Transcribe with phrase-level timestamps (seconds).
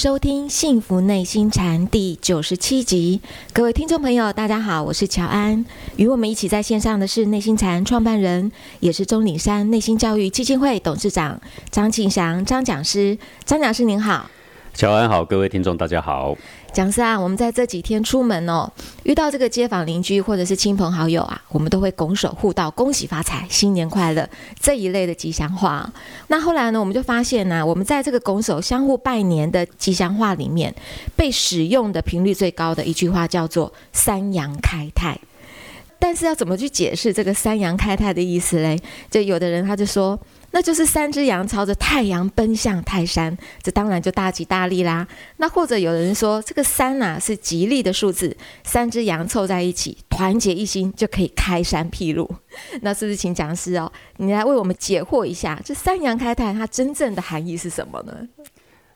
[0.00, 3.20] 收听《幸福内心禅》第九十七集。
[3.52, 5.62] 各位听众朋友，大家好，我是乔安。
[5.96, 11.38] 与我们一起在线上的是内心禅创办人，也是钟岭山内心教育基金会董事长
[11.70, 13.18] 张庆祥张讲师。
[13.44, 14.30] 张讲师您好。
[14.72, 16.34] 乔安好，各位听众大家好。
[16.72, 18.70] 讲师啊，我们在这几天出门哦，
[19.02, 24.28] 遇到这个街坊邻居或者是亲朋好友啊，我们都会拱手互道“恭喜发财，新年快乐”
[24.60, 25.92] 这一类的吉祥话。
[26.28, 30.74] 那后来呢，我们就发现呢，我们在这个拱手相互拜年的吉祥话里面，
[31.16, 35.18] 被使用的频率最高的一句话叫做“三阳开泰”。
[35.98, 38.80] 但是要怎么去解释这个“三阳开泰”的意思嘞？
[39.10, 40.18] 就有的人他就说。
[40.52, 45.06] 那就是三只羊朝着太阳奔向泰山，这当然就大吉大利啦。
[45.36, 52.28] 那或者有人说，这个三啊是吉利的数字，三只羊凑在一起，团结一心就可以开山辟路。
[52.82, 58.28] 那是不是请讲师哦，你来为我们解惑一下，这三羊开泰它真正的含义是什么呢？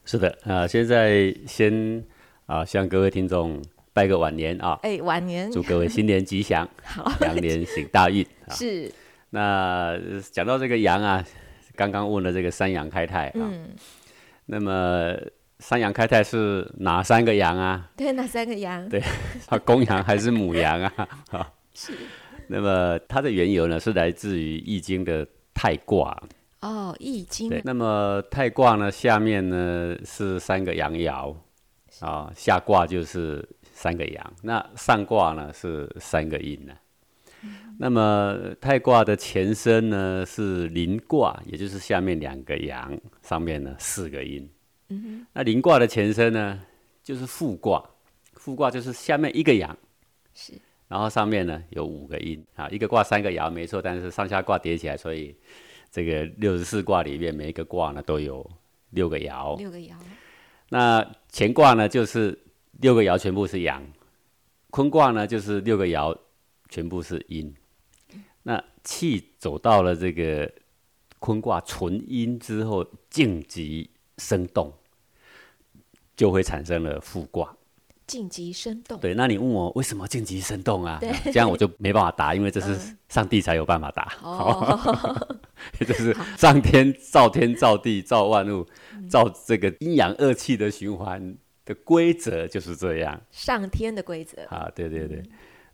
[0.04, 2.04] 是的啊，现在先
[2.46, 8.26] 啊向各位听众拜个晚年啊，哎，晚年，祝各位新年吉祥， 好，羊年行大运。
[8.50, 8.90] 是。
[9.30, 9.96] 那
[10.32, 11.24] 讲到这个羊啊。
[11.74, 13.50] 刚刚问了这个三羊开泰啊，
[14.46, 15.16] 那么
[15.58, 17.90] 三羊开泰是哪三个羊啊？
[17.96, 18.88] 对，哪三个羊？
[18.88, 19.02] 对，
[19.64, 21.08] 公羊还是母羊啊？
[21.32, 21.92] 啊，是。
[22.46, 26.14] 那么它的缘由呢，是来自于《易经》的太卦。
[26.60, 27.48] 哦，《易经》。
[27.50, 31.34] 对，那么太卦呢，下面呢是三个阳爻，
[32.00, 36.72] 啊，下卦就是三个阳，那上卦呢是三个阴呢。
[37.78, 44.48] 那么太卦的前身呢是临卦，也就是下面两个阳，上面呢四个阴。
[44.88, 45.26] 嗯哼。
[45.32, 46.60] 那临卦的前身呢
[47.02, 47.84] 就是复卦，
[48.34, 49.76] 复卦就是下面一个阳，
[50.34, 50.52] 是，
[50.86, 55.34] 然后上面呢有五个阴啊，一个卦三个爻没错，但是上下卦叠起来，所以
[55.90, 58.48] 这个六十四卦里面每一个卦呢都有
[58.90, 59.58] 六个爻。
[59.58, 59.90] 六个爻。
[60.68, 62.38] 那乾卦呢就是
[62.80, 63.82] 六个爻全部是阳，
[64.70, 66.16] 坤卦呢就是六个爻
[66.74, 67.54] 全部是阴。
[68.42, 70.50] 那气走到了这个
[71.20, 74.72] 坤卦纯阴之后，静极生动，
[76.16, 77.56] 就会产生了复卦。
[78.08, 78.98] 静极生动。
[78.98, 80.98] 对，那你问我为什么静极生动啊？
[81.26, 84.12] 这样我就没办法答，因为这是上帝才有办法答。
[84.20, 85.38] 哦。
[85.78, 88.66] 就 是上天造天造地造万物，
[89.08, 93.18] 造这个阴阳二气的循环的规则就是这样。
[93.30, 94.42] 上天的规则。
[94.46, 95.22] 啊，对对对。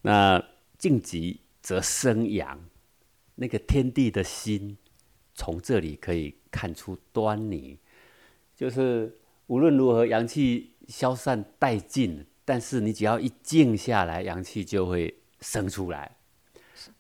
[0.03, 0.41] 那
[0.81, 1.39] 静极。
[1.63, 2.59] 则生阳，
[3.35, 4.79] 那个天地的心，
[5.35, 7.79] 从这里可以看出端倪。
[8.57, 9.15] 就是
[9.47, 16.17] 无论如何，阳气消散殆尽，但是你只要一静下来，阳气就会生出来。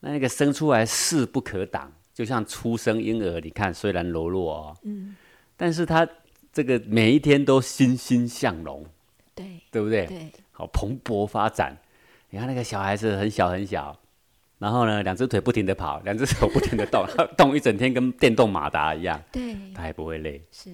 [0.00, 5.16] 那那个生出来势不可挡，就像出生婴儿，你看虽然柔弱哦，嗯，
[5.56, 6.06] 但是他
[6.52, 8.84] 这个每一天都欣欣向荣，
[9.34, 10.04] 对，对不对？
[10.04, 11.80] 对，好蓬勃发展。
[12.30, 13.96] 你看那个小孩子很小很小。
[14.58, 19.18] 然后呢，两只腿不停的跑，两只手不停的动， 动一整天跟电动马达一样。
[19.32, 20.44] 对，他也不会累。
[20.52, 20.70] 是。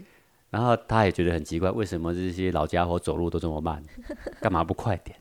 [0.50, 3.81] 然后他也觉得很奇怪，为什么这些老家伙走路都这么慢？
[4.43, 5.16] 干嘛不快点？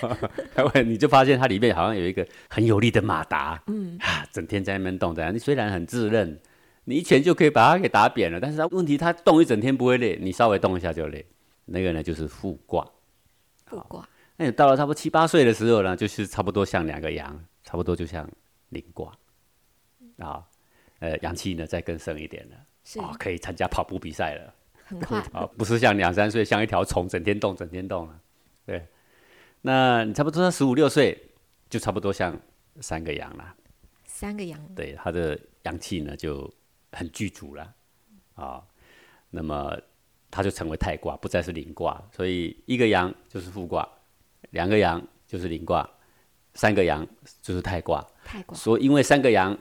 [0.86, 3.62] 你就发现它里面好像有一个很有力的马达。
[3.66, 3.98] 嗯。
[4.00, 5.30] 啊，整天在那边动着。
[5.32, 6.40] 你虽然很自认，
[6.84, 11.26] 你一拳就可以把它给打扁了，但是它问题它动一整天不会累，你稍微动一下就累。
[11.66, 12.86] 那个呢，就是复卦。
[13.66, 14.08] 复卦。
[14.40, 17.38] 那你到了差不多七八岁的时候呢，就是差不多像两个羊。
[17.62, 18.28] 差不多就像
[18.70, 19.16] 灵卦
[20.18, 20.44] 啊，
[20.98, 22.56] 呃，阳气呢再更盛一点了，
[23.00, 24.52] 啊，可以参加跑步比赛了，
[24.82, 28.20] 很快 啊，不是像两三岁像一条虫整天动整天动了，
[28.66, 28.84] 对，
[29.60, 31.16] 那你差不多到十五六岁
[31.68, 32.36] 就差不多像
[32.80, 33.54] 三个阳了，
[34.04, 36.52] 三个阳，对，他的阳气呢就
[36.90, 37.72] 很具足了，
[38.34, 38.60] 啊，
[39.28, 39.78] 那么
[40.28, 43.88] 他就成为太卦，不再是灵卦，所以一个阳就是复卦，
[44.50, 45.88] 两个阳就是灵卦。
[46.52, 47.06] 三个阳
[47.40, 48.56] 就是太卦，太卦。
[48.56, 49.56] 所以因为三个阳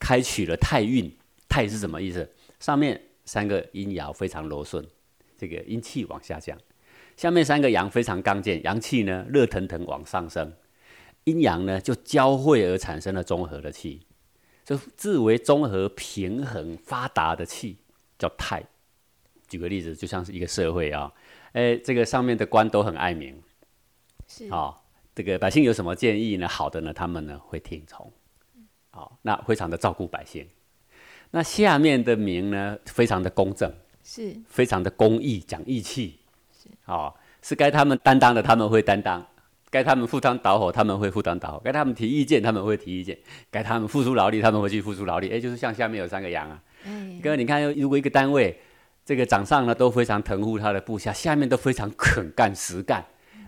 [0.00, 1.14] 开启了太运，
[1.48, 2.28] 太是什么意思？
[2.58, 4.82] 上面三个阴爻非常柔顺，
[5.36, 6.56] 这个阴气往下降；
[7.14, 10.50] 下面三个阳非常刚健，阳气呢热腾腾往上升。
[11.24, 14.00] 阴阳呢就交汇而产生了综合的气，
[14.64, 17.76] 就自为综合、平衡、发达的气
[18.18, 18.64] 叫太。
[19.46, 21.12] 举个例子，就像是一个社会啊，
[21.52, 23.38] 哎，这个上面的官都很爱民，
[24.34, 24.48] 是。
[24.48, 24.80] 啊。
[25.16, 26.48] 这个百姓有什么建议呢？
[26.48, 28.12] 好的呢，他们呢会听从，
[28.90, 30.44] 好，那非常的照顾百姓。
[31.30, 33.72] 那下面的民呢，非常的公正，
[34.02, 36.18] 是，非常的公义，讲义气，
[36.52, 39.22] 是，好，是该他们担当的，他们会担当；
[39.70, 43.14] 该他们赴汤蹈火，他们会赴汤蹈火；该他们提意见，他们会提意见；
[43.52, 45.30] 该他们付出劳力，他们会去付出劳力。
[45.30, 46.60] 哎，就是像下面有三个羊啊，
[47.22, 48.58] 各位你看，如果一个单位
[49.04, 53.04] 这个掌上呢都非常疼护他的部下，下面都非常肯干实干，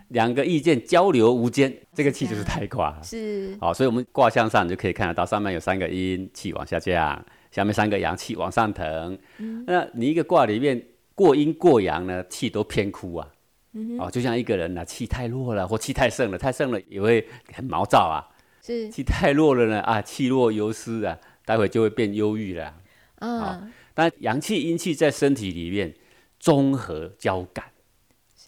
[0.09, 2.97] 两个意见交流无间，这个气就是太卦。
[3.01, 7.17] 是，好，所以我们卦象上你就可以看得到，上面有三个阴，气往下降；
[7.51, 9.17] 下面三个阳，气往上腾。
[9.65, 10.81] 那你一个卦里面
[11.13, 13.27] 过阴过阳呢，气都偏枯啊。
[13.99, 18.25] 哦，就像一个人呢，气太弱了或气太盛了，太盛了也会很毛躁啊。
[18.63, 22.73] 是，气太弱了呢，啊，气若游丝啊，待会就会变忧郁了。
[23.19, 25.93] 嗯，但阳气、阴气在身体里面
[26.39, 27.65] 综合交感，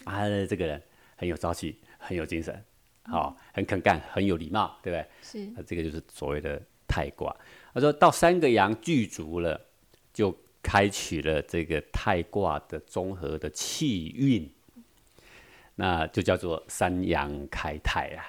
[0.06, 0.82] 啊，这个人
[1.20, 2.64] 很有朝气，很有精神，
[3.04, 5.06] 好，很肯干，很有礼貌，对不对？
[5.22, 7.36] 是，那这个就是所谓的太卦。
[7.74, 9.60] 他说到三个阳具足了，
[10.14, 10.34] 就
[10.64, 14.50] 开启了这个太卦的综合的气运。
[15.76, 18.24] 那就叫做三阳开泰啊。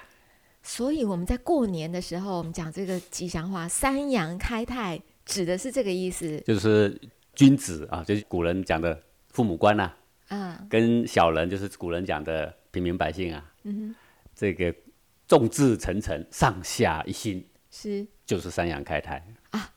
[0.63, 6.39] 所以我们在过年的时候，我们讲这个吉祥话“三阳开泰”，指的是这个意思。
[6.41, 6.99] 就是
[7.33, 9.91] 君子啊，就是古人讲的父母官呐，
[10.27, 13.45] 啊，跟小人就是古人讲的平民百姓啊。
[13.63, 13.93] 嗯，
[14.33, 14.73] 这个
[15.27, 19.69] 众志成城，上下一心，是就是三阳开泰啊。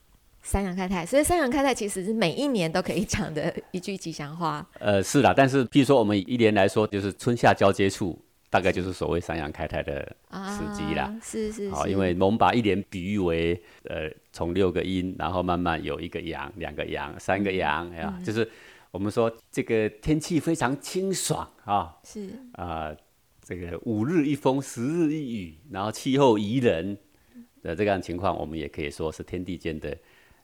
[0.47, 4.69] 三阳开泰，所以三阳开泰其实是每一年都可以讲的一句吉祥话。
[4.79, 10.01] 呃，是啦，但是譬如说我们一年来说，就是春夏交接处，大概就是所谓三阳开泰的
[10.31, 11.11] 时机啦。
[11.23, 18.47] 是是，好，因为我们把一年比喻为呃，从六个阴，然后慢慢有一个阳，两个阳，三个阳，呀，就是
[18.95, 22.95] 我们说这个天气非常清爽啊，是啊，
[23.43, 26.97] 这个五日一风，十日一雨，然后气候宜人
[27.61, 29.97] 的这样情况，我们也可以说是天地间的。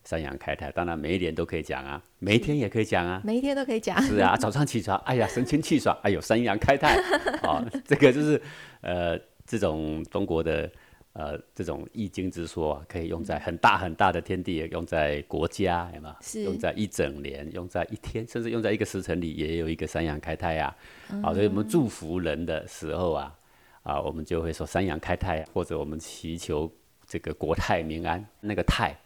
[0.03, 4.03] 三阳开泰，当然每一年都可以讲啊，每一天也可以讲啊，每一天都可以讲。
[4.03, 6.97] 是啊，早上起床，哎呀，神清气爽，哎呦，三阳开泰，
[7.43, 8.41] 啊，这个就是
[8.81, 9.17] 呃，
[9.47, 10.69] 这种中国的
[11.13, 16.17] 呃这种易经之说啊，可以用在很大很大的天地，也用在国家，有吗？
[16.21, 20.77] 是用在一整年，用在一天，甚至用在一个时辰里，也有一个三阳开泰啊。
[21.23, 23.39] 好，所以我们祝福人的时候啊，
[23.83, 26.71] 啊，我们就会说三阳开泰，或者我们祈求
[27.07, 28.97] 这个国泰民安，那个泰。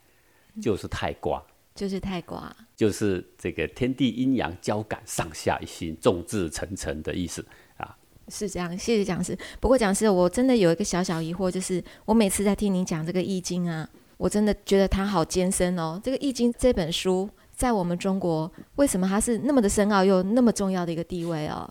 [0.63, 1.43] 就是泰卦，
[1.75, 7.51] 就是泰卦，就是这个天地阴阳交感，上下一心，众志成城的意思啊。
[8.29, 9.37] 是这样，谢谢讲师。
[9.61, 16.01] 不过讲师，我真的有一个小小疑惑，就是我每次在听您讲这个易经啊，我真的觉得它好艰深哦。
[16.03, 21.69] 这个易经这本书在我们中国，为什么它是那么的深奥又那么重要的一个地位哦？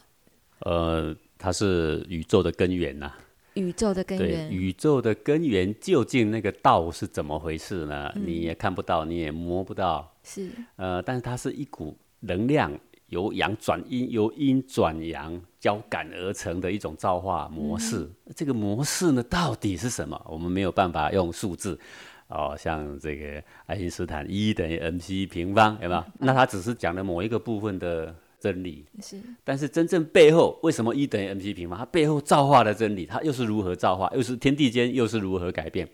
[0.59, 3.11] 呃，它是宇宙的根源呐。
[3.56, 8.11] 宇宙的根源，宇宙的根源究竟那个道是怎么回事呢？
[8.15, 10.11] 你也看不到，你也摸不到。
[10.23, 12.71] 是，呃，但是它是一股能量，
[13.07, 18.09] 由阳转阴，由阴转阳交感而成的一种造化模式。
[18.35, 20.19] 这个模式呢，到底是什么？
[20.27, 21.79] 我们没有办法用数字，
[22.27, 26.03] 哦，像这个爱因斯坦 E 等于 mc 平方，有没有？
[26.19, 28.15] 那他只是讲了某一个部分的。
[28.44, 31.79] 真理是，但是真正背后为什么一等于 mc 平方？
[31.79, 34.11] 它背后造化的真理，它又是如何造化？
[34.13, 35.87] 又是天地间又是如何改变？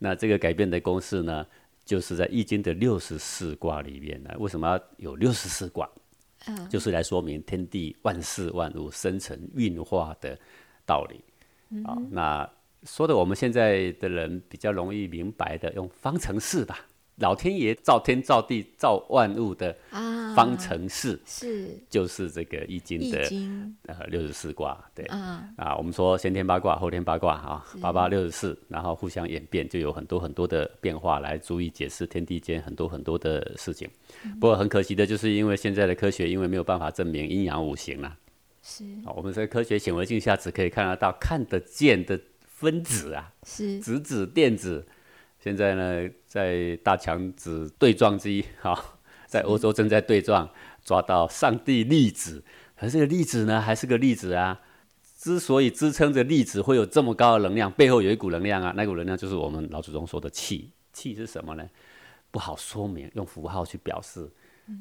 [0.00, 1.46] 那这个改变的公式呢，
[1.86, 4.30] 就是在易经的六十四卦里面呢。
[4.38, 5.88] 为什么要有六十四卦？
[6.68, 10.38] 就是来说明天地万事万物生成运化的
[10.84, 11.24] 道理。
[11.84, 12.48] 啊，那
[12.84, 16.86] 说的我们现在的人比较容易明白的，用方程式吧。
[17.16, 19.74] 老天爷造天造地造万物的
[20.34, 23.18] 方程式是，就是这个易经的
[23.86, 25.02] 呃六十四卦，对。
[25.06, 33.88] 啊啊，我们说先天八卦后天八卦啊，八八六十四，然后互相演变，就有很多很多的变化来足以解释天地间很多很多的事情。
[34.38, 38.14] 不过很可惜的就是，因为现在的科学因为没有办法证明阴阳五行啊，
[38.62, 38.84] 是。
[39.06, 43.80] 啊，我们在科学显微镜下只可以看得到看得见的分子啊，是。
[43.80, 44.86] 质子电子。
[45.38, 48.76] 现在呢，在大强子对撞机，哈，
[49.26, 50.48] 在欧洲正在对撞，
[50.82, 52.42] 抓到上帝粒子，
[52.76, 54.60] 可这个粒子呢，还是个粒子啊。
[55.18, 60.70] 之所以支撑着粒子会有这么高的能量，背后有一股能量啊，那股能量就是我们老祖宗说的气。
[60.92, 61.68] 气是什么呢？
[62.30, 64.28] 不好说明，用符号去表示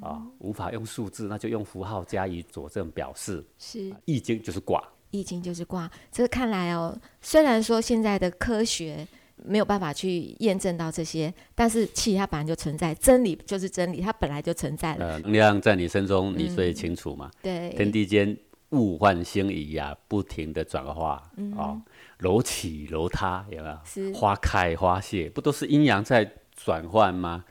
[0.01, 3.43] 啊，无法用数字，那就用符号加以佐证表示。
[3.59, 5.89] 是，易经就是卦，易经就是卦。
[6.11, 9.07] 这看来哦，虽然说现在的科学。
[9.43, 15.05] 没有办法去验证到这些，但是气它本来就存在，真理就是真理，它本来就存在了。
[15.05, 17.29] 呃，能量在你身中，你最清楚嘛？
[17.41, 18.35] 对，天地间
[18.69, 21.21] 物换星移呀，不停的转化
[21.57, 21.79] 啊，
[22.19, 23.77] 楼起楼塌，有没有？
[23.85, 27.43] 是花开花谢，不都是阴阳在转换吗？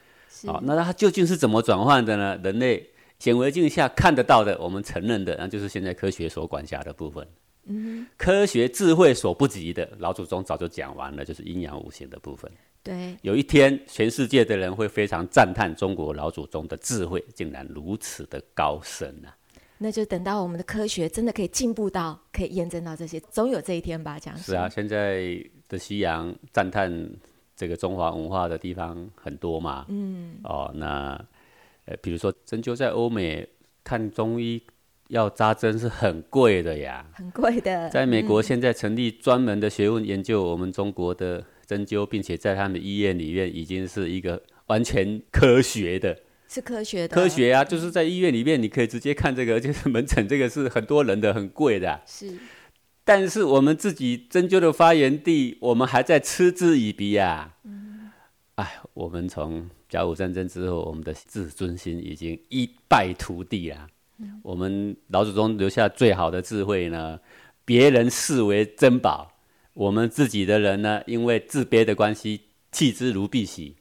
[0.47, 2.39] 好，那它究竟是怎么转换的呢？
[2.43, 7.27] 人类显微镜下看得到的，我们承认的，那就是现在科学所管辖的部分。
[7.67, 12.51] 嗯，科学智慧所不及的，老祖宗早就讲完了，就是阴阳五行的部分。
[12.83, 19.35] 对，有一天，全世界的人会非常赞叹中国老祖宗的智慧竟然如此的高深啊！
[19.79, 24.19] 那就等到我们的科学真的可以进步到可以验证到这些，总有这一天吧？
[24.19, 27.11] 这样是啊，现在的西洋赞叹
[27.57, 29.87] 这个中华文化的地方很多嘛。
[29.89, 30.37] 嗯。
[30.45, 31.19] 哦，那
[31.87, 33.49] 呃，比如说针灸在欧美
[33.83, 34.63] 看中医
[35.09, 37.89] 要扎针是很贵的呀，很贵的。
[37.91, 46.19] 在美国现在成立专门的学问研究我们中国的针灸，并且在他们医院里面已经是一个完全科学的。
[46.47, 52.01] 是科学的，科学啊，就是在医院里面，你可以直接看这个，就是门诊，这个是很多人的，很贵的。
[52.07, 52.33] 是，
[53.03, 57.57] 但是我们自己针灸的发源地，我们还在嗤之以鼻啊。
[57.65, 58.11] 嗯，
[58.55, 63.89] 哎，我们从甲午战争之后，我们的自尊心已经一败涂地了。
[64.25, 67.21] 嗯，我们老祖宗留下最好的智慧呢，
[67.65, 69.33] 别人视为珍宝，
[69.75, 72.41] 我们自己的人呢，因为自卑的关系，
[72.73, 73.75] 弃之如敝屣。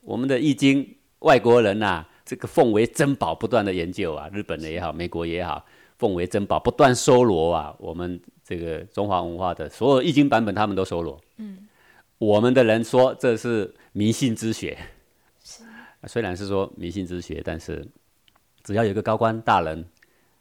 [0.00, 0.94] 我们的易经。
[1.22, 7.74] 外国人呐，这个奉为珍宝，不断的研究啊，日本的也好，美国也好，奉为珍宝，不断搜罗啊。
[7.80, 11.20] 我们这个中华文化的所有易经版本，他们都搜罗。
[11.38, 11.66] 嗯，
[12.18, 14.78] 我们的人说这是迷信之学，
[15.42, 15.64] 是，
[16.06, 17.84] 虽然是说迷信之学，但是
[18.62, 19.84] 只要有一个高官大人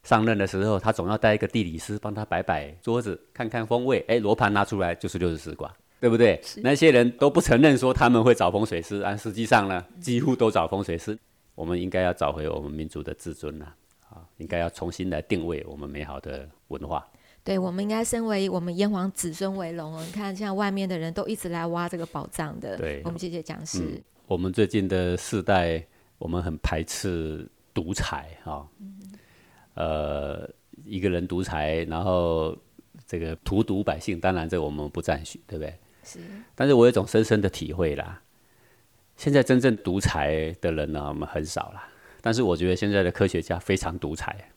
[0.04, 4.04] 上任的时候，他总要带一个地理师帮他摆摆桌子，看看风位。
[4.08, 5.74] 哎，罗盘拿出来就是六十四卦。
[6.00, 6.40] 对不对？
[6.58, 11.18] 那些人都不承认说他们会找风水师，但实际上呢，几乎都找风水师。
[11.56, 13.66] 我们应该要找回我们民族的自尊了，
[14.08, 17.04] 啊，应该要重新来定位我们美好的文化。
[17.44, 20.04] 对，我们应该身为我们炎黄子孙为荣哦。
[20.06, 22.78] 你看，像外面的人都一直来挖这个宝藏的。
[22.78, 24.00] 对，我们谢谢讲师。
[24.28, 25.84] 我们最近的世代，
[26.20, 28.68] 我们很排斥独裁哈。
[29.76, 30.50] 呃，
[30.84, 32.58] 一个人独裁，然后
[33.06, 35.78] 这个荼毒百姓，当然这我们不赞许，对不对？
[36.04, 36.20] 是，
[36.56, 38.24] 但是我有一种深深的体会啦。
[39.16, 41.84] 现在真正独裁的人呢，我们很少了。
[42.20, 44.50] 但是我觉得现在的科学家非常独裁。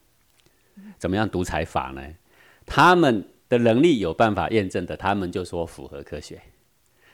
[0.97, 2.03] 怎么样独裁法呢？
[2.65, 6.39] 他们的能力有办法验证的，他们就说符合科学；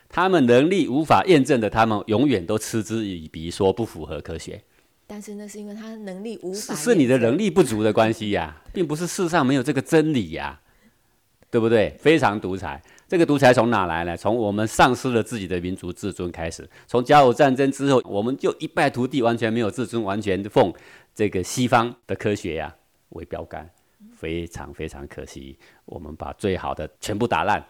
[0.09, 4.63] 他们能力无法验证的，他们永远都嗤之以鼻，说不符合科学。
[5.07, 10.61] 但是那是因为他能力无法，是你的能力不足的关系呀，并不是世上没有这个真理呀，
[11.51, 11.97] 对不对？
[12.01, 12.83] 非常独裁。
[13.09, 14.17] 这个独裁从哪来呢？
[14.17, 16.69] 从我们丧失了自己的民族自尊开始。
[16.89, 20.75] 从甲午战争之后，我们就一败涂地，完全没有自尊，完全奉
[21.15, 22.75] 这个西方的科学呀
[23.11, 23.71] 为标杆，
[24.17, 25.57] 非常非常可惜。
[25.85, 27.65] 我们把最好的全部打烂，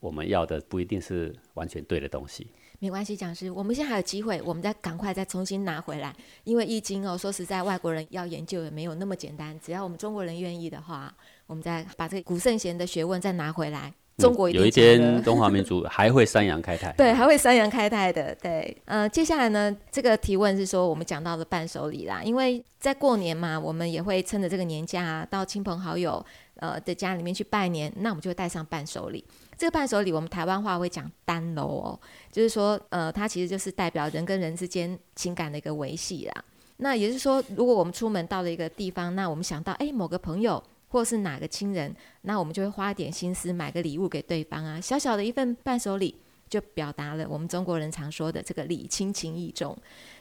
[0.00, 2.48] 我们要的不一定是完全对的东西。
[2.82, 6.16] 没关系，讲师，我们现在还有机会，我们再赶快再重新拿回来。
[6.44, 9.58] 因为易经哦，说实在，外国人要研究也没有那么简单。
[9.60, 11.14] 只要我们中国人愿意的话，
[11.46, 13.92] 我们再把这个古圣贤的学问再拿回来。
[14.20, 16.92] 中国有一天，中华民族 还会三阳开泰。
[16.92, 18.34] 对，还会三阳开泰的。
[18.36, 26.24] 对，呃，接下来呢，这个提问是说，我们讲到的伴手礼啦，因为在过年嘛，我们也会趁着这个年假到亲朋好友
[26.56, 29.24] 呃的家里面去拜年，那我们就会带上伴手礼。
[29.56, 32.00] 这个伴手礼，我们台湾话会讲单楼哦，
[32.30, 36.44] 就是说，呃，它其实就是代表人跟人之间情感的一个维系啦。
[36.78, 40.62] 那也就是说，如果我们出门到了一个地方，那我们想到，哎，某个朋友。
[40.90, 46.14] 或是哪个亲人，那我们就会花点心思买个礼物给对方啊，小小的一份伴手礼，
[46.48, 49.76] 就表达了我们中国人常说的这个礼轻情意重。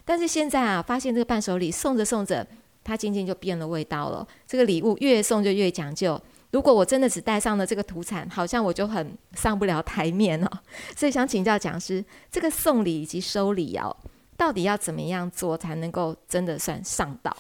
[0.06, 2.48] 但是现在啊，发现这个伴手礼送着送着，
[2.84, 4.28] 它渐渐就变了味道了。
[4.48, 6.22] 这个礼物越送就越讲究。
[6.52, 10.50] 如果我真的只带上了这个土产，好像我就很上不了台面哦。
[10.98, 13.96] 所以想请教讲师，这个送礼以及收礼哦，
[14.36, 17.36] 到底要怎么样做才能够真的算上道？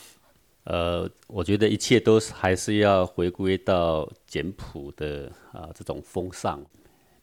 [0.69, 6.63] 呃，我觉得一切都是还是要回归到简朴的啊这种风尚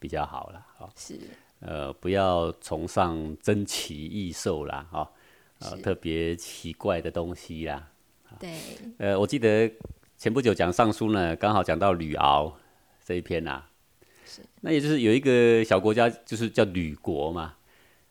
[0.00, 0.91] 比较好了啊。
[0.97, 1.17] 是。
[1.61, 5.09] 呃，不要崇尚珍奇异兽啦，哈，
[5.61, 7.88] 呃，特别奇怪的东西啦。
[8.41, 8.50] 对。
[8.99, 9.71] 呃，我记得
[10.19, 12.53] 前不久讲尚书呢，刚好讲到吕敖
[13.05, 13.65] 这一篇呐。
[14.25, 14.43] 是。
[14.61, 17.55] 那也就是有一个小国家，就是叫吕国嘛，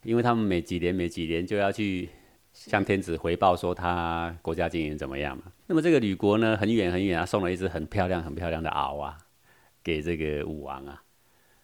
[0.04, 2.08] 因为他们每几年每几年就要去。
[2.67, 5.43] 向天子回报说他国家经营怎么样嘛？
[5.67, 9.17] 那么这个吕国呢，很远很远啊，送了一只很漂亮很漂亮的獒啊，
[9.84, 11.03] 给这个武王啊。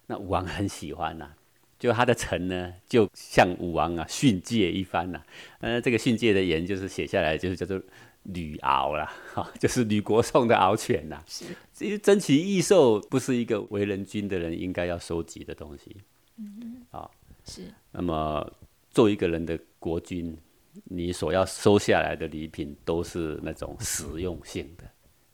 [0.06, 1.30] 那武王很喜欢呐，
[1.78, 5.22] 就他的臣呢，就向武王啊训诫一番呐。
[5.60, 7.80] 呃，这个训诫的言就是写下来，就是叫做
[8.24, 11.22] 吕敖啦，哈， 就是吕国送的獒犬呐。
[11.26, 11.44] 是，
[11.74, 15.96] 这些珍奇异兽不是一个为人君的人应该要收集的东西。
[16.38, 17.10] 嗯，啊，
[17.44, 17.62] 是。
[17.90, 18.52] 那么
[18.90, 20.36] 做一个人的国君。
[20.84, 24.84] 你所要收下来的礼品都是那种实用性的，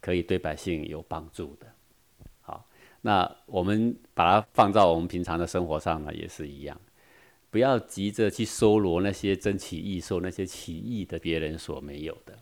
[0.01, 1.67] 可以对百姓有帮助的。
[2.41, 2.67] 好，
[3.01, 6.81] 那我们把它放到我们平常的生活上呢，也是一样。
[7.51, 12.39] 不要急着去搜罗那些珍奇异兽，那些奇异的别人所没有的。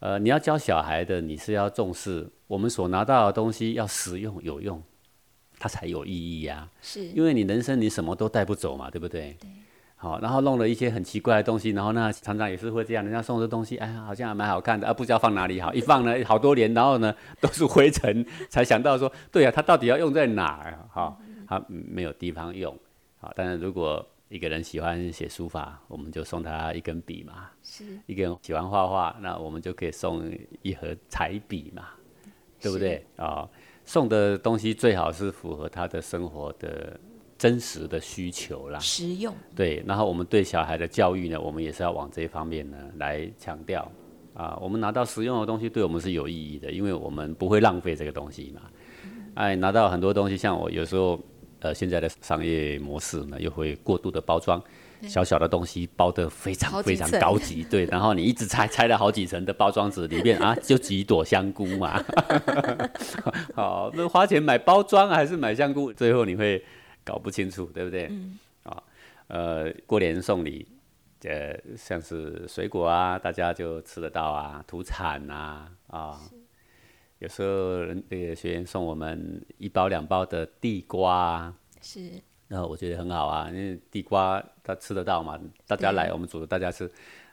[0.00, 4.82] 呃，你要教小孩的，你是要重视我们所拿到的东西要实用有用，
[5.58, 6.68] 它才有意义呀。
[6.82, 9.36] 是，因为你人生你什么都带不走嘛，对不对？
[9.40, 9.48] 对。
[10.02, 20.76] 好，然后弄了一些很奇怪的东西，然后那厂长也是会这样，人家送的东西，哎呀，好像还蛮好看的，啊，不知道放哪里好，一放呢好多年，然后呢都是灰尘，才想到说，对啊，它到底要用在哪儿？
[20.92, 21.16] 哈，
[21.46, 22.76] 它没有地方用。
[23.20, 30.28] 好，但是如果一个人喜欢写书法，我们就送他一根笔嘛；是一个人喜欢画画，那我们就可以送
[30.62, 31.84] 一盒彩笔嘛，
[32.60, 33.06] 对不对？
[33.16, 33.48] 啊，
[33.84, 36.98] 送的东西最好是符合他的生活的。
[37.42, 43.90] 真实的需求啦，实用对，然后我们对小孩的教育呢，我们也是要往这一方面呢来强调
[44.32, 44.56] 啊。
[44.62, 48.60] 我们拿到实用的东西，对我们是有意义的，因为我们不会浪费这个东西嘛。
[49.34, 51.18] 哎，拿到很多东西，像我有时候
[51.58, 54.62] 呃，现在的商业模式呢，又会过度的包装，
[55.08, 62.00] 小小的东西包得非常非常高级， 对，然后你一直拆拆了好几层的包装纸，里面啊就几朵香菇嘛。
[63.56, 65.92] 好，那花钱买包装还是买香菇？
[65.92, 66.62] 最后你会。
[67.04, 68.08] 搞不清楚，对不对？
[68.10, 68.38] 嗯。
[68.64, 68.80] 啊，
[69.26, 70.64] 呃，过年送礼，
[71.24, 76.20] 呃，像是水果啊，大家就吃得到啊，土产啊，啊，
[77.18, 82.08] 有时候人这个学员送我们一包两包的地瓜，是。
[82.46, 86.88] 然后我觉得很好啊，因为地瓜他吃得到嘛，大家来我们煮的大家吃，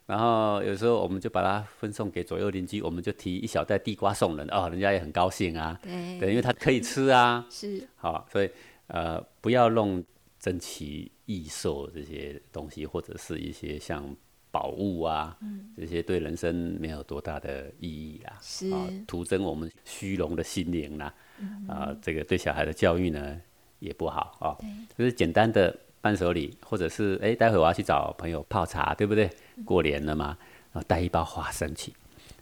[0.07, 7.87] 然后有时候我们就把它分送给左右邻居，我们就提一小袋地瓜送人，哦，人家也很高兴啊，对，对，因为他可以吃啊，是。
[7.97, 8.49] 好，所以。
[8.89, 10.03] 呃，不要弄
[10.39, 14.15] 珍奇异兽这些东西，或者是一些像
[14.51, 15.37] 宝物啊，
[15.77, 18.69] 这些对人生没有多大的意义啦，是
[19.07, 21.13] 徒增我们虚荣的心灵啦，
[21.67, 23.39] 啊，这个对小孩的教育呢
[23.79, 24.57] 也不好啊。
[24.97, 29.29] 就是简单的伴手礼，或者是哎，待会我要去找朋友泡茶，对不对？
[29.65, 30.37] 过年了嘛，
[30.71, 31.93] 然后带一包花生去，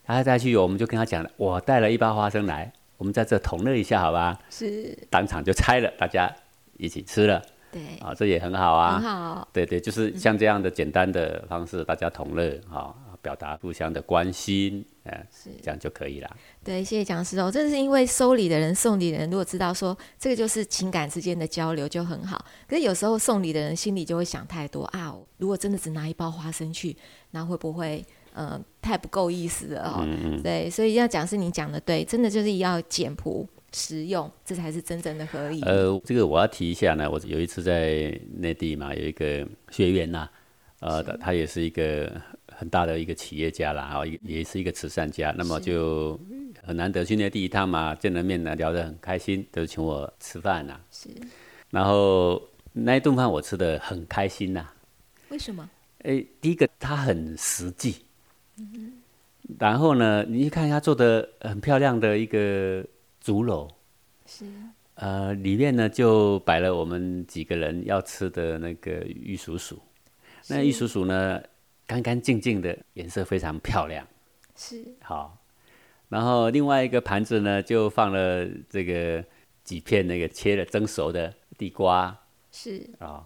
[0.04, 2.72] 他再去，我们就跟他讲了，我带了一包花生来。
[2.98, 4.40] 我们在这同乐一下，好吧？
[4.50, 6.34] 是，当场就拆了，大家
[6.78, 7.42] 一起吃了。
[7.72, 8.96] 对，啊，这也很好啊。
[8.96, 9.48] 很好。
[9.54, 16.36] 对对，就是像这样的简单的方式，大家同乐啊，表达互相的关心，哎，是这样就可以了。
[16.64, 17.52] 对，谢谢讲师哦。
[17.52, 22.44] 这是因为收礼的人、送礼的人，如果知道说这个就是情感之间的交流，就很好。
[22.68, 26.98] 可是有时候送礼的人心里就会想太多啊，如果真的只拿一包花生去，
[27.32, 28.04] 那会不会？
[28.40, 30.08] 嗯，太不够意思了哈。
[30.44, 35.60] 对，所以要讲是你讲的对，真的就是要简朴实用，这才是真正的合一。
[35.64, 40.30] 呃，这个我要提一下呢，我有一次在内地嘛，有一个学员呐，
[40.82, 42.12] 呃，他也是一个
[42.56, 46.20] 很大的一个企业家啦，然后也是一个慈善家，那么就
[46.64, 50.80] 很难得去内地一趟嘛，见了面呢，聊得很开心，都请我吃饭呐。
[50.92, 51.10] 是。
[51.72, 52.40] 然后
[52.74, 54.70] 那一顿饭我吃的很开心呐。
[55.30, 55.68] 为什么？
[56.04, 57.96] 哎，第一个他很实际。
[59.60, 62.86] 然后呢，你一看他做的很漂亮的一个
[63.22, 63.70] 竹篓，
[64.26, 64.46] 是，
[64.96, 69.78] 呃，里面呢就摆了我们几个人要吃的那个玉蜀黍，
[70.50, 71.42] 那玉蜀黍呢
[71.86, 74.06] 干干净净的，颜色非常漂亮，
[74.56, 75.38] 是，好，
[76.10, 79.24] 然后另外一个盘子呢就放了这个
[79.64, 82.14] 几片那个切了蒸熟的地瓜，
[82.52, 83.26] 是，啊，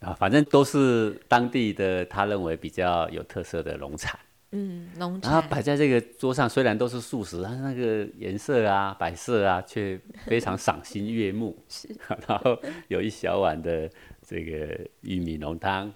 [0.00, 4.20] 啊，反正都是当地的他认为比较有特色的农产。
[4.56, 11.58] 嗯，农然后摆在这个桌上，虽然都是素食，但是那个颜色啊、摆设啊，却非常赏心悦目。
[11.68, 11.88] 是，
[12.28, 13.90] 然后有一小碗的
[14.22, 15.92] 这个玉米浓汤，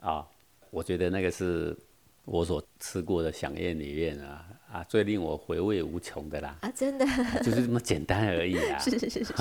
[0.00, 0.26] 啊，
[0.70, 1.76] 我觉得那个是
[2.24, 6.56] 我所吃过的享宴里面啊啊最令我回味无穷的啦。
[6.62, 7.04] 啊，真的，
[7.44, 8.78] 就是这么简单而已啊。
[8.78, 9.34] 是是是是。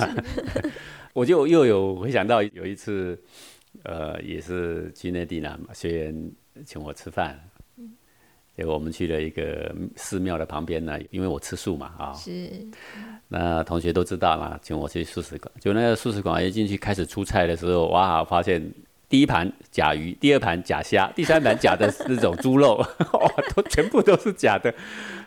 [1.16, 3.18] 我就又有回想到有一次，
[3.84, 6.32] 呃，也是去内地呢，学员
[6.66, 7.40] 请我吃饭。
[8.56, 12.52] 结果我们去了一个寺庙的旁边呢，因为我吃素嘛，啊，是，
[13.28, 15.52] 那同学都知道啦，请我去素食馆。
[15.60, 18.72] 就那个素食馆一进去开始出菜的时候，哇，发现
[19.10, 22.76] 第一盘假鱼，第二盘假虾，第三盘假的那种猪肉，
[23.14, 24.72] 哇，都全部都是假的。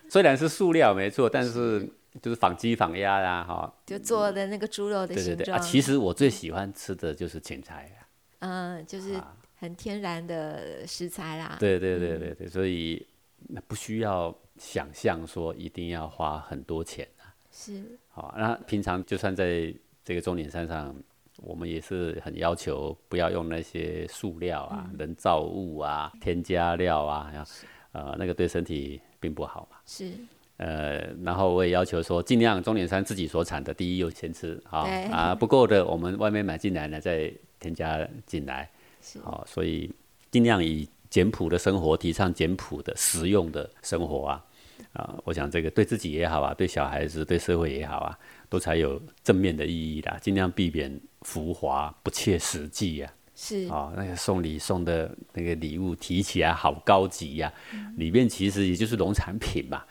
[0.09, 1.85] 虽然是塑料没错，但是
[2.23, 5.37] 就是仿鸡仿鸭啦，哈，就做的那个猪肉的形状。
[5.37, 8.07] 对对对啊，其实我最喜欢吃的就是芹菜呀，
[8.39, 9.21] 嗯，就是
[9.59, 11.57] 很天然的食材啦。
[11.59, 13.05] 对对对对对，所以。
[13.49, 18.35] 那不需要想象说一定要花很多钱啊，是好。
[18.37, 19.73] 那平常就算在
[20.05, 20.95] 这个终点山上，
[21.39, 27.33] 我们也是很要求不要用那些塑料啊、人造物啊、添加料啊，
[27.93, 29.79] 呃，那个对身体并不好嘛。
[29.87, 30.13] 是
[30.59, 37.31] 呃，然后我也要求说，尽量终点山自己所产的第一优先吃啊啊，不够的我们外面买进来呢再
[37.61, 38.71] 添加进来。
[39.23, 39.93] 好，所以
[40.31, 44.45] 尽量以简朴的生活，提倡简朴的实用的生活啊，
[44.93, 48.19] 啊，我想这个对自己也好啊，对小孩子、对社会也好啊，
[48.51, 50.19] 都才有正面的意义啦。
[50.21, 53.11] 尽量避免浮华、不切实际呀。
[53.35, 57.51] 是啊，那个送礼送的那个礼物提起来好高级呀，
[57.97, 59.83] 里面其实也就是农产品嘛。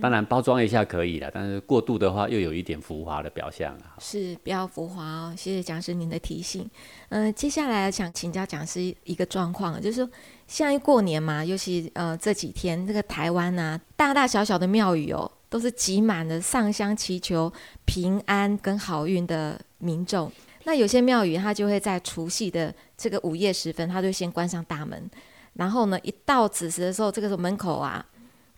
[0.00, 3.96] 当然包装一下可以了，但是过度的话又有一点浮华的表象啊。
[3.98, 6.68] 是不要浮华哦，谢谢讲师您的提醒。
[7.08, 10.10] 嗯，接下来想请教讲师一个状况，就是说
[10.48, 17.52] 现在过年嘛，尤其呃这几天这个台湾呐，大大小小的庙宇哦，都是挤满了上香祈求
[17.84, 20.32] 平安跟好运的民众。
[20.64, 25.08] 那有些庙宇，它就会在除夕的这个午夜时分，它就先关上大门，
[25.52, 28.04] 然后呢，一到子时的时候，这个时候门口啊，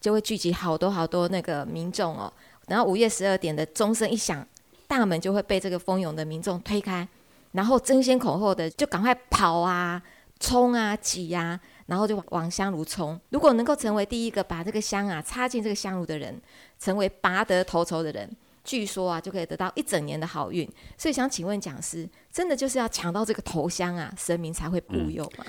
[0.01, 2.33] 就会聚集好多好多那个民众哦。
[2.69, 4.47] 然后午夜十二点的钟声一响，
[4.87, 7.07] 大门就会被这个蜂拥的民众推开，
[7.51, 10.01] 然后争先恐后的就赶快跑啊、
[10.39, 13.19] 冲啊、挤啊，然后就往香炉冲。
[13.31, 16.41] 如果能够成为第一个把这个香啊插进这个香炉的人，
[16.79, 18.31] 成为拔得头筹的人。
[18.63, 25.45] 据说啊，就可以得到一整年的好运，所以想请问讲师，真的就是要抢到这个头香啊，神明才会保佑吗？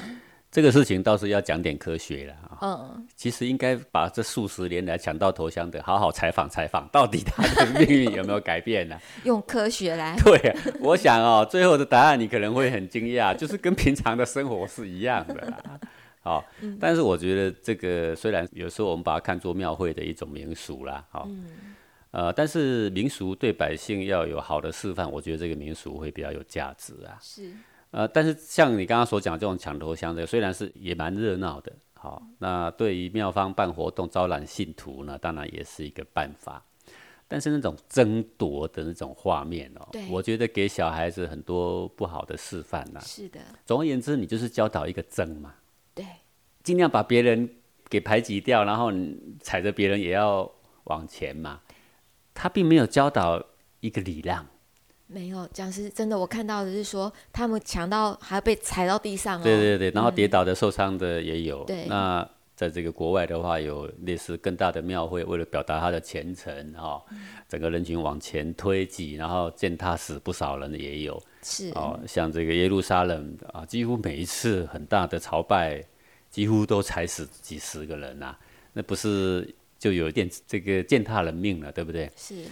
[0.49, 2.57] 这个事情倒是要讲点科学了啊。
[2.61, 8.97] 嗯，其实应该把这数十年来抢到头香的，好好采访采访，到底他的命运有没有改变呢？
[9.23, 10.15] 用科学来。
[10.23, 15.53] 对，我想哦，最后的答案你可能会很惊讶，就是跟平常的生活是一样的。
[16.21, 16.45] 好，
[16.79, 21.27] 但是我觉得这个虽然有时候我们把它看作庙会的一种民俗啦，好。
[22.11, 27.17] 呃，但是民俗对百姓要有好的示范，我觉得这个民俗会比较有价值啊。
[27.21, 27.51] 是。
[27.91, 36.61] 呃，但是像你刚刚所讲这种抢头香的，虽然是也蛮热闹的，好，那对于庙方办活动招揽信徒呢，当然也是一个办法。
[37.29, 42.99] 但是那种争夺的那种画面哦，我觉得给小孩子很多不好的示范呐。
[42.99, 43.39] 是的。
[43.65, 45.53] 总而言之，你就是教导一个争嘛。
[46.61, 46.63] 对。
[46.63, 47.49] 尽量把别人
[47.89, 48.91] 给排挤掉，然后
[49.41, 50.49] 踩着别人也要
[50.85, 51.61] 往前嘛。
[52.33, 53.43] 他并没有教导
[53.81, 54.47] 一个礼让，
[55.07, 61.65] 没有讲师真的，我看到的是说他们强到还要被踩到地上哦，对对对，然后跌倒的、受伤的也有。
[61.65, 67.03] 对，那在这个国外的话，有类似更大的庙会，为了表达他的虔诚哈，
[67.49, 71.21] 整个人群往前推挤，然后践踏死不少人的也有。
[71.41, 75.83] 是哦，像这个耶路撒冷啊，几乎每一次很大的朝拜，
[76.31, 78.35] 几乎都踩死几十个人呐，
[78.73, 79.53] 那不是。
[79.81, 82.07] 就有一点这个践踏人命了，对不对？
[82.15, 82.43] 是。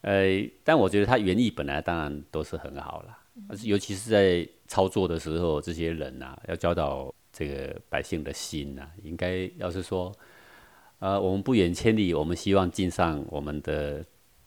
[0.00, 0.24] 呃，
[0.64, 3.18] 但我觉得他原意本来当然都是很好了，
[3.62, 10.10] 尤其是在操作的时候，这些人呐，要教导这个百姓的心呐，应该要是说，
[10.98, 14.02] 呃，我们不远千里，我们希望尽上我们的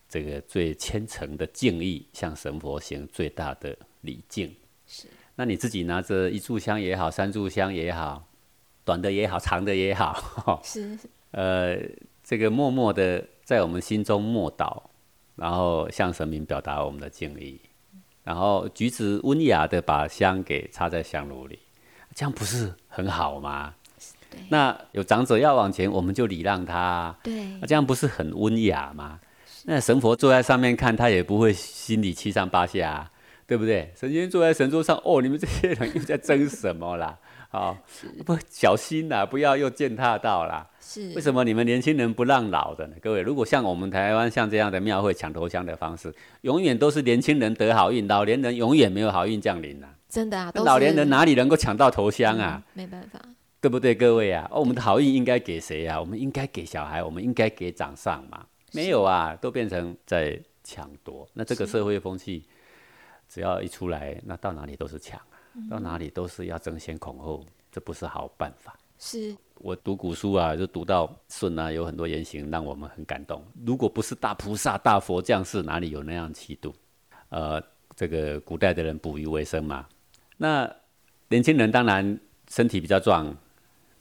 [0.10, 4.52] 这个最虔诚的敬意，向神佛行最大的礼敬。
[4.88, 5.08] 是。
[5.36, 8.28] 那你自己拿着一炷香也好，三炷香也好，
[8.92, 10.98] 短的也好，长的也好， 是。
[11.32, 11.78] 呃。
[12.24, 14.84] 这个默默的在我们心中默祷，
[15.36, 17.60] 然后向神明表达我们的敬意，
[18.24, 21.60] 然后举止温雅的把香给插在香炉里，
[22.16, 23.74] 这样不是很好吗？
[24.48, 27.14] 那有长者要往前，我们就礼让他。
[27.22, 27.34] 对。
[27.60, 29.20] 那这样不是很温雅吗？
[29.66, 33.12] 那神佛坐在上面看，他也不会心里七上八下，
[33.46, 33.92] 对不对？
[33.94, 37.20] 神仙坐在神桌上，哦，你们这些人又在争什么啦？
[37.54, 37.78] 好，
[38.26, 40.66] 不小心啦，不要又践踏到啦。
[40.80, 42.96] 是，为什么你们年轻人不让老的呢？
[43.02, 49.88] 各位，如果像我们台湾像这样的庙会抢头香的方式，永远都是年轻人得好运，老年人永远没有好运降临呐。
[50.08, 52.64] 真的啊，老年人哪里能够抢到头香啊？
[52.74, 53.20] 没办法，
[53.60, 54.48] 对不对，各位啊？
[54.50, 56.00] 哦，我们的好运应该给谁啊？
[56.00, 58.46] 我们应该给小孩，我们应该给长上嘛？
[58.72, 61.28] 没有啊，都变成在抢夺。
[61.34, 62.46] 那这个社会风气，
[63.28, 65.20] 只要一出来，那到哪里都是抢。
[65.70, 68.76] 到哪里都是要争先恐后，这不是好办法。
[68.98, 73.44] 是我读古书啊，就读到舜啊，有很多言行让我们很感动。
[73.66, 76.74] 如果不是大菩萨、大佛降世，哪里有那样气度？
[77.30, 77.62] 呃，
[77.96, 79.88] 这个古代的人捕鱼为生嘛，
[80.38, 80.72] 那
[81.30, 83.36] 年轻人当然身体比较壮，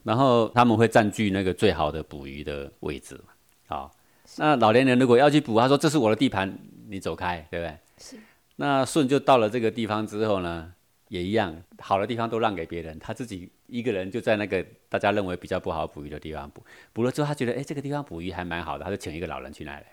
[0.02, 3.32] 然后他们会占据那个最好的捕鱼的位置嘛。
[3.66, 3.94] 好，
[4.36, 6.58] 那老年人如果要去捕，他说这是我的地盘，
[6.88, 7.78] 你走开，对不对？
[7.98, 8.18] 是。
[8.56, 10.72] 那舜就到了这个地方之后呢？
[11.10, 19.84] 也一样，好的地方都让给别人，他自己一个人就在那个大家认为比较不好捕鱼的地方捕，捕了之后他觉得，哎，这个地方捕鱼还蛮好的，他就请一个老人去那里，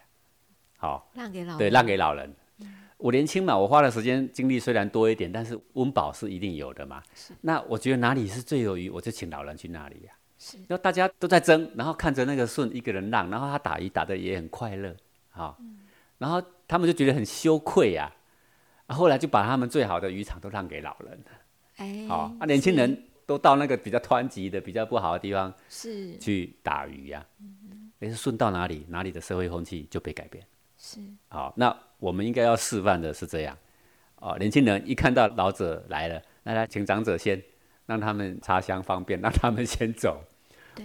[0.77, 2.32] 好，让给老对，让给老人。
[2.97, 7.01] 我年轻嘛，我花的时间精力虽然多一点，但是温饱是一定有的嘛。
[7.41, 10.13] 那我觉得哪里是最有鱼，我就请老人去那里呀。
[10.38, 10.58] 是。
[10.67, 14.95] 然后大家都在争，然后看着那个顺一个人让，然后他打鱼打的也很快乐，
[15.30, 15.60] 好，
[16.19, 18.12] 然后他们就觉得很羞愧呀。
[18.95, 21.32] 后来就把他们最好的渔场都让给老人了。
[21.78, 27.26] 哎，好，啊，年轻人都到那个比较湍急的、比较不好的地方是去打鱼呀、
[28.00, 30.43] 也是顺到哪里，哪里的社会风气就被改变。
[30.78, 33.58] 是好，那我们应该要示范的是这样，
[34.19, 37.41] 哦，年轻人一看到老者来了，那来请长者先，
[37.86, 40.21] 让他们插香方便，让他们先走。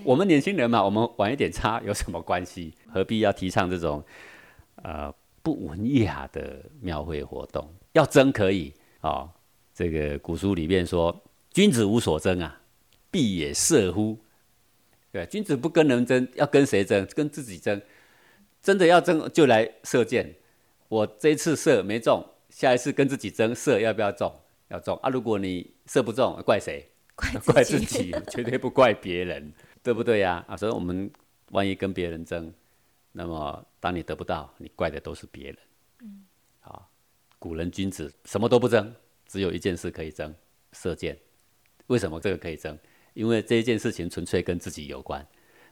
[0.05, 2.75] 我们年轻人嘛，我们晚一点插有什么关系？
[2.91, 4.03] 何必要提倡这种
[4.77, 7.71] 呃不文雅的庙会活动？
[7.93, 9.31] 要争可以哦，
[9.75, 12.61] 这个古书里面说，君子无所争啊，
[13.11, 14.19] 必也射乎？
[15.11, 17.07] 对，君子不跟人争，要跟谁争？
[17.15, 17.81] 跟自己争。
[18.63, 20.37] 真的要争就来射箭，
[20.89, 24.33] 我这一次射没中，下一次跟自己争射要不要中？
[24.69, 25.11] 要中啊！
[25.11, 26.89] 如果你射不中，怪谁？
[27.15, 29.53] 怪怪自己， 自己，绝对不怪别人，
[29.83, 30.43] 对不对呀？
[30.49, 31.11] 啊，所以我们
[31.51, 32.55] 万一跟别人争，
[33.13, 35.59] 那么当你得不到，你怪的都是别人。
[37.43, 38.95] 古人君子什么都不争，
[39.27, 40.33] 只有一件事可以争，
[40.75, 41.19] 射箭。
[41.89, 42.79] 为什么这个可以争？
[43.15, 45.27] 因为这一件事情纯粹跟自己有关，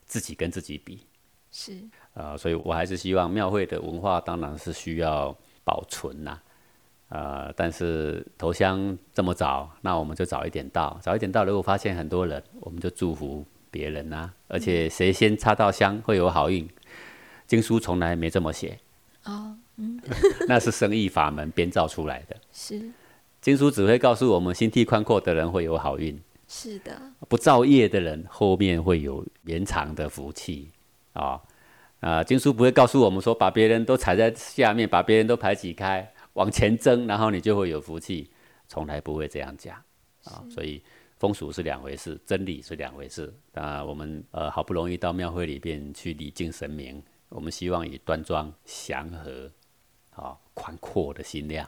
[0.04, 1.06] 自己跟自己比。
[1.52, 1.80] 是。
[2.14, 6.40] 啊、所以我还是希望庙会的文化当然是需要保存呐、
[7.08, 16.68] 呃，但是头香这么早，那我们就早一点到，早一点到，如果发现很多人，我们就祝福别人呐、而且谁先插到香会有好运，
[17.46, 18.80] 经书从来没这么写，
[19.24, 19.56] 哦，
[20.46, 22.36] 那是生意法门编造出来的。
[22.52, 22.90] 是
[23.40, 30.70] 经书只会告诉我们，心地宽阔的人会有好运，是的，不造业的人后面会有延长的福气
[31.14, 31.40] 啊。
[32.00, 38.30] 啊，经书不会告诉我们说，把别人都踩在下面，把别人都排挤开，往前争，然后你就会有福气，
[38.68, 39.76] 从来不会这样讲
[40.24, 40.42] 啊。
[40.50, 40.82] 所以
[41.18, 43.30] 风俗是两回事，真理是两回事。
[43.52, 49.50] 啊，我们呃好不容易到庙会里边去礼敬神明，我们希望以端庄、祥和、
[50.20, 51.66] 啊宽阔的心量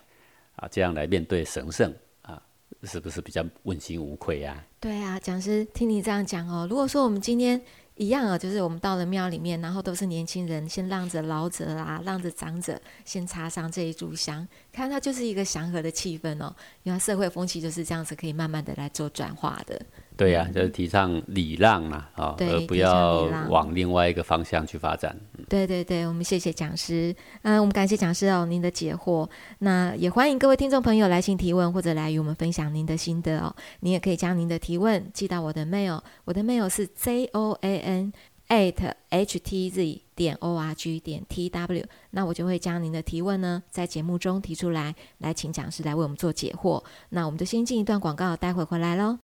[0.56, 2.40] 啊，这样来面对神圣啊，
[2.82, 4.62] 是不是比较问心无愧啊？
[4.78, 6.66] 对啊，讲师听你这样讲哦。
[6.68, 7.60] 如果说我们今天
[7.94, 16.54] 一样啊，就是我们到了庙里面，然后都是年轻人，先让着老者啊，让着长者先插上这一炷香，看它就是一个祥和的气氛哦。
[16.82, 19.80] 原来社会风气就是这样子，可以慢慢的来做转化的。
[20.22, 25.18] 对呀、就是提倡礼让嘛，啊、对而不要往另外一个方向去发展。
[25.48, 29.28] 对对对，我们谢谢讲师，嗯、我们感谢讲师哦，您的解惑。
[29.58, 33.52] 那也欢迎各位听众朋友来信提问，或者来与我们分享您的心得哦。
[33.80, 38.12] 您也可以将您的提问寄到我的 mail，我的 mail 是 z o a n
[38.48, 46.84] at h t z 点 o r g 点 t w，那我就会将您的提问呢在节目中提出来，来请讲师来为我们做解惑。
[47.08, 49.18] 那我们就先进一段广告，待会回来喽。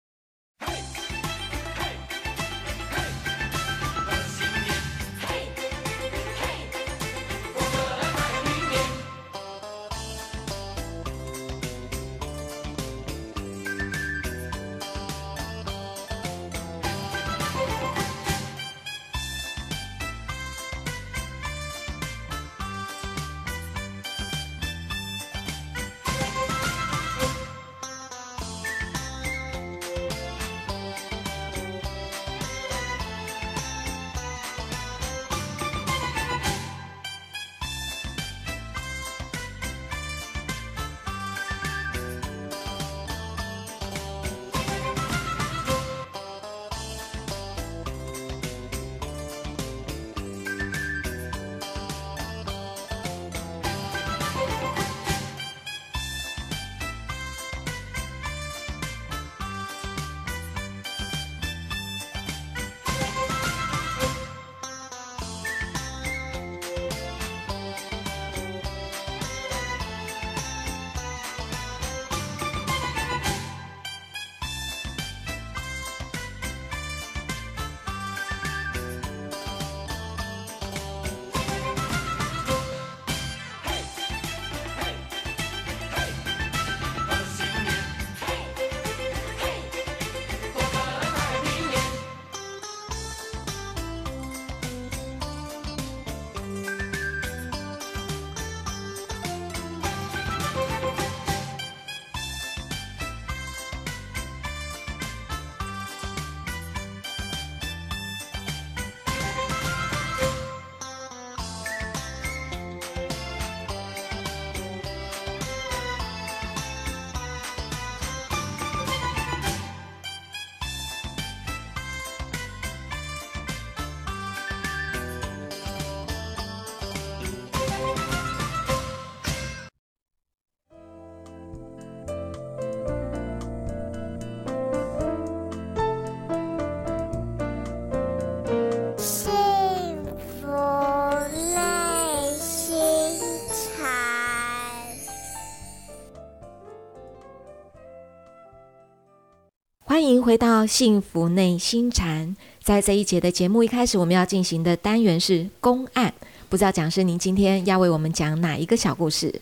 [150.29, 152.37] 回到幸福内心禅。
[152.61, 156.13] 在这一节的节目一开始，我们要进行的单元是公案。
[156.49, 159.41] 不知道讲师您今天要为我们讲哪一个小故事？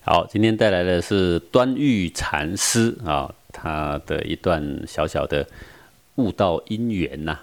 [0.00, 5.46] 好，今天带来的是端玉禅师啊，他的一段小小的
[6.14, 7.40] 悟道因缘呐。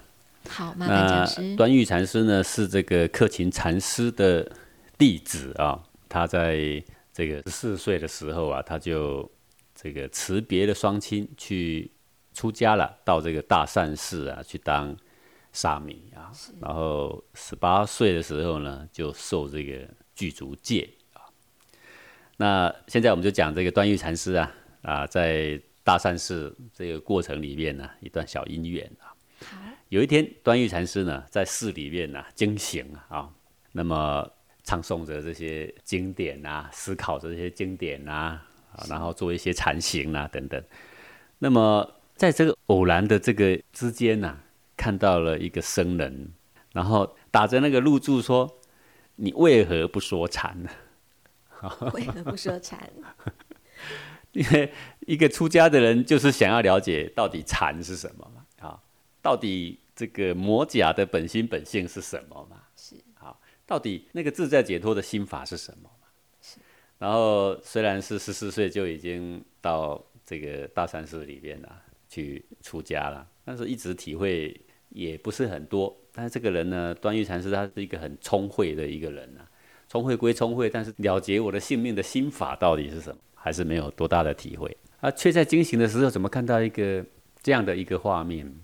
[0.48, 1.54] 好，麻烦讲师。
[1.54, 4.50] 端玉禅师呢是这个克勤禅师的
[4.98, 6.82] 弟子啊，他在
[7.14, 9.30] 这个十四岁的时候啊，他就
[9.80, 11.88] 这个辞别了双亲去。
[12.34, 14.96] 出家了，到这个大善寺啊去当
[15.52, 21.28] 沙弥啊，然后十八岁的时候呢，就受这个具足戒啊。
[22.38, 29.12] 那现在我们就讲这个端玉禅师啊啊，在大善寺这个过程里面呢，一段小因缘啊。
[29.90, 33.28] 有一天，端玉禅师呢在寺里面呢经行啊，
[33.72, 34.26] 那么
[34.64, 38.42] 唱诵着这些经典啊，思考着这些经典啊，
[38.88, 40.64] 然后做一些禅行啊等等，
[41.38, 41.96] 那么。
[42.16, 44.36] 在这个偶然的这个之间呐，
[44.76, 46.32] 看到了一个僧人，
[46.72, 48.60] 然后打着那个入住说
[49.16, 50.70] ：“你为何不说禅呢？”
[51.94, 52.90] 为何不说禅？
[54.32, 58.66] 因为一个出家的人就是想要了解到底禅是什么嘛？
[58.66, 58.80] 啊，
[59.20, 62.62] 到底这个魔甲的本心本性是什么嘛？
[62.76, 66.08] 是啊，到底那个自在解脱的心法是什么嘛？
[66.40, 66.56] 是。
[66.98, 71.82] 然后虽然是十四岁就已经到这个大山寺里边了。
[72.12, 74.54] 去出家了，但是一直体会
[74.90, 75.96] 也不是很多。
[76.12, 79.48] 但是这个人呢，端玉禅师他是一个很聪慧的一个人啊，
[79.88, 84.76] 聪慧归聪慧，但是了结我的性命的心法到底是什么，还是没有多大的体会。
[85.00, 87.02] 啊，却在惊醒的时候，怎么看到一个
[87.42, 88.54] 这样的一个画面？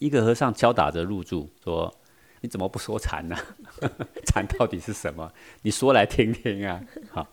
[0.00, 1.94] 一个和尚敲打着入柱，说
[2.42, 3.36] ：“你怎么不说禅呢？
[4.26, 5.32] 禅到底是什么？
[5.62, 7.26] 你说来听听啊！”好，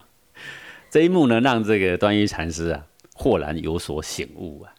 [0.91, 4.73] 这一幕呢，让这个端玉禅师啊，豁然有所醒悟啊。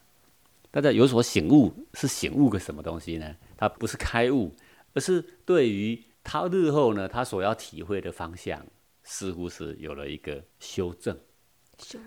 [0.75, 3.33] 大家有所醒悟，是醒悟个什么东西呢？
[3.57, 4.53] 他不是开悟，
[4.93, 8.67] 而是对于他日后呢，他所要体会的方向，
[9.05, 11.17] 似乎是有了一个修正。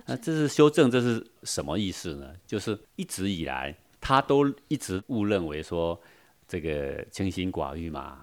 [0.06, 2.36] 那这是修正，这是什么意思呢？
[2.46, 5.98] 就是一直以来，他都一直误认为说，
[6.46, 8.20] 这个清心寡欲嘛，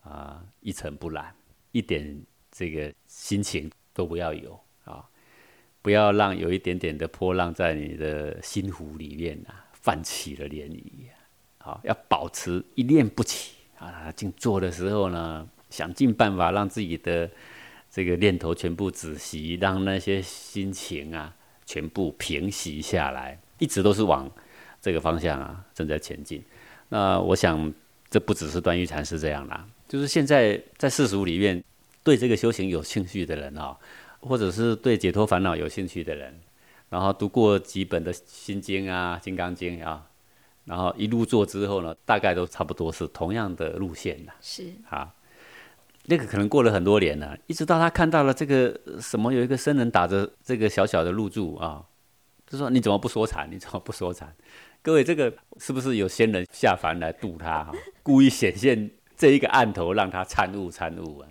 [0.00, 1.36] 啊，一尘不染，
[1.72, 2.18] 一点
[2.50, 5.06] 这个心情都不要有啊，
[5.82, 9.61] 不要让有一点点的波浪在你的心湖里面啊。
[9.82, 10.80] 泛起了涟漪，
[11.58, 14.12] 好，要保持一念不起啊！
[14.12, 17.28] 静坐的时候呢，想尽办法让自己的
[17.90, 21.34] 这个念头全部止息，让那些心情啊
[21.66, 24.30] 全部平息下来，一直都是往
[24.80, 26.40] 这个方向啊正在前进。
[26.88, 27.72] 那我想，
[28.08, 31.62] 这不只是端玉禅师这样啦，就是现在在世俗里面
[32.04, 33.76] 对这个修行有兴趣的人啊，
[34.20, 36.38] 或者是对解脱烦恼有兴趣的人。
[36.92, 40.10] 然后读过几本的心经啊，《金刚经》啊，
[40.66, 44.32] 然后一路做之后呢，大概都差不多是同样的路线的。
[44.42, 45.14] 是啊，
[46.04, 51.82] 那个可能过了很多年了，一直到他看到了这个什么有一个僧人打着这个小小的入住啊，
[52.46, 53.50] 就说你怎么不说禅？
[53.50, 54.36] 你怎么不说禅？
[54.82, 57.64] 各位，这个是不是有仙人下凡来渡他？
[57.64, 61.28] 哈，故意显现这一个案头，让他参悟参悟啊。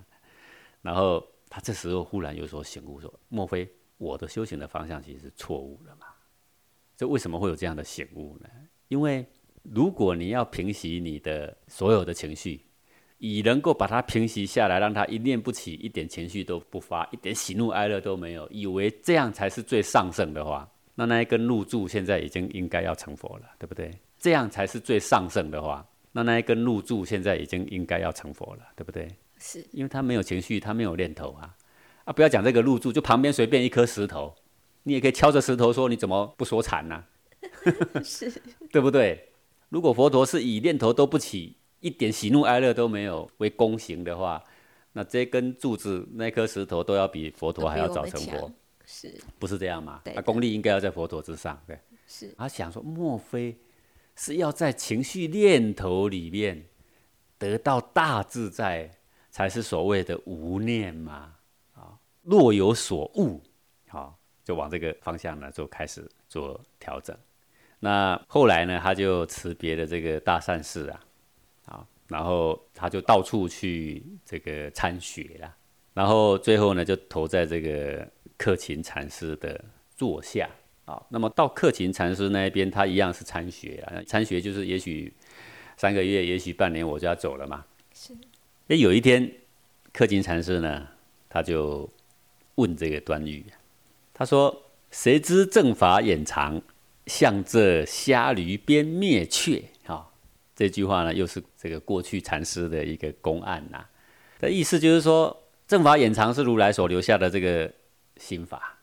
[0.80, 3.72] 然后他这时候忽然有所醒悟，说：莫非？
[4.02, 6.06] 我的修行的方向其实是错误的嘛？
[6.96, 8.48] 这为什么会有这样的醒悟呢？
[8.88, 9.24] 因为
[9.62, 12.60] 如果你要平息你的所有的情绪，
[13.18, 23.88] 以能够把它平息下来，让它一念不起，一点情绪都不发，一点喜怒哀乐都没有，以为这样才是最上圣的话，那那一根露柱现在已经应该要成佛了，对不对？
[24.18, 29.08] 这样才是最上圣的话，那那一根露柱现在已经应该要成佛了，对不对？
[29.38, 31.56] 是因为他没有情绪，他没有念头啊。
[32.04, 34.34] 啊，不要讲这个入住，就旁边随便一颗石头，
[34.82, 37.04] 你也可以敲着石头说：“你怎么不说禅呢？”
[38.02, 38.32] 是，
[38.70, 39.28] 对不对？
[39.68, 44.42] 如果佛陀是以念头都不起，一点喜怒哀乐都没有为功行的话，
[44.92, 48.52] 那这根柱子、那颗石头都要比佛陀还要早成佛，
[48.84, 50.02] 是不是这样吗？
[50.14, 51.78] 他功力应该要在佛陀之上，对。
[52.06, 52.34] 是。
[52.36, 53.56] 他想说，莫非
[54.14, 56.66] 是要在情绪念头里面
[57.38, 58.90] 得到大自在，
[59.30, 61.34] 才是所谓的无念吗？
[62.22, 63.42] 若有所悟，
[63.88, 67.16] 好，就往这个方向呢，就开始做调整。
[67.80, 71.04] 那后来呢，他就辞别了这个大善寺啊，
[71.66, 75.52] 啊，然后他就到处去这个参学了，
[75.94, 79.64] 然后最后呢，就投在这个克勤禅师的
[79.96, 80.48] 座下
[80.84, 81.04] 啊。
[81.08, 85.12] 那么到克勤禅师那一边，他一样是参学啊，参学就是也许
[85.76, 87.64] 三个月，也许半年，我就要走了嘛。
[87.92, 88.14] 是。
[88.68, 89.28] 那有一天，
[89.92, 90.86] 克勤禅师呢，
[91.28, 91.90] 他就。
[92.56, 93.44] 问这个端玉，
[94.12, 96.60] 他说：“谁知正法掩藏，
[97.06, 99.62] 向这虾驴边灭却。
[99.84, 100.10] 哈，
[100.54, 103.84] 这句话呢，又是这个过去禅师的一个公案呐。
[104.38, 107.72] 的意思就是说，正法掩藏是如来所留下的这个
[108.16, 108.78] 心法。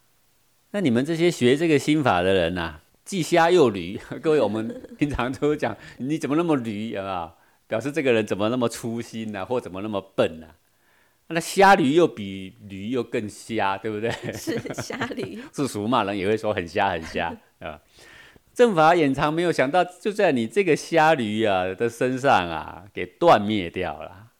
[0.71, 3.99] 那你们这些学这个心法的人呐，既瞎又驴。
[4.21, 7.35] 各位，我们平常都讲，你怎么那么驴啊？
[7.67, 9.45] 表示这个人怎么那么粗心呢？
[9.45, 10.47] 或怎么那么笨呢？
[11.31, 14.11] 那虾驴又比驴又更瞎，对不对？
[14.33, 15.39] 是 虾驴。
[15.53, 17.79] 是俗骂人也会说很瞎很瞎啊。
[18.51, 24.31] 正法眼藏没有想到，就在你这个瞎驴啊的身上啊，给断灭掉了。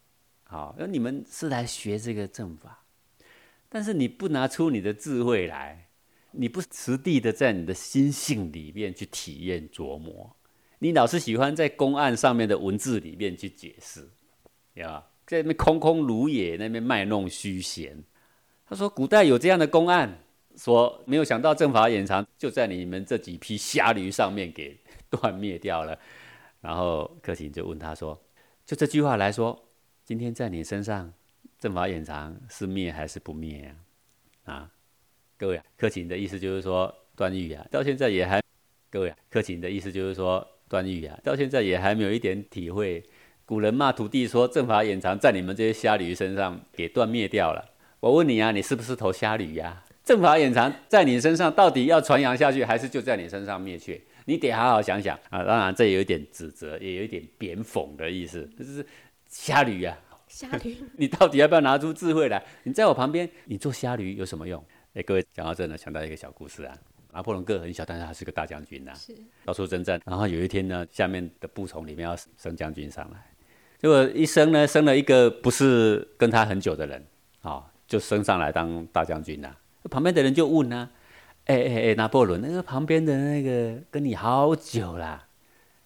[0.45, 2.83] 好，那你们是来学这个正法，
[3.69, 5.89] 但是你不拿出你的智慧来，
[6.31, 10.35] 你不实地的在你的心性里面去体验琢磨，
[10.79, 14.09] 你老是喜欢在公案上面的文字里面去解释，
[14.73, 15.03] 呀。
[15.30, 18.03] 在那边空空如也，那边卖弄虚闲。
[18.65, 20.17] 他说：“古代有这样的公案，
[20.55, 24.75] 说没有想到正法眼藏就在你们这几匹瞎驴上面给
[25.07, 25.95] 断灭掉了。”
[26.61, 28.19] 然后克勤就问他说
[28.65, 29.67] ：“就这句话来说，
[30.03, 31.13] 今天在你身上
[31.59, 33.75] 正法眼藏是灭还是不灭呀？”
[34.51, 34.71] 啊，
[35.38, 38.41] 各位，克勤的意思就是说，段誉啊，到现在也还
[38.89, 43.03] 各位，克勤的意思就是说，段誉啊，到现在也还没有一点体会。
[43.50, 47.66] 古人骂徒弟说：“正法眼藏在你们这些瞎驴身上给断灭掉了。”
[48.00, 49.84] 我问你啊，你是不是头瞎驴呀？
[50.04, 54.04] 正法眼藏在你身上，到底要传扬下去，还是就在你身上灭去？
[54.26, 55.43] 你得好好想想啊！
[55.43, 58.86] 当然，这有一点指责，也有一点贬讽的意思，就是
[59.28, 59.97] 瞎驴呀，
[60.28, 62.45] 瞎驴， 你到底要不要拿出智慧来？
[62.62, 64.64] 你在我旁边，你做瞎驴有什么用？
[64.93, 66.78] 哎，各位讲到这呢，想到一个小故事啊。
[67.12, 68.93] 拿破仑个很小，但是他是个大将军呐，
[69.43, 70.00] 到处征战。
[70.06, 73.20] 然后有一天呢，下面的部从里面要升将军上来。
[73.80, 77.05] 结果一生呢，生了一个不是跟他很久的人，
[77.41, 79.55] 啊，就升上来当大将军了。
[79.89, 80.89] 旁边的人就问呢，
[81.45, 85.27] 哎哎哎，拿破仑，那个旁边的那个跟你好久了，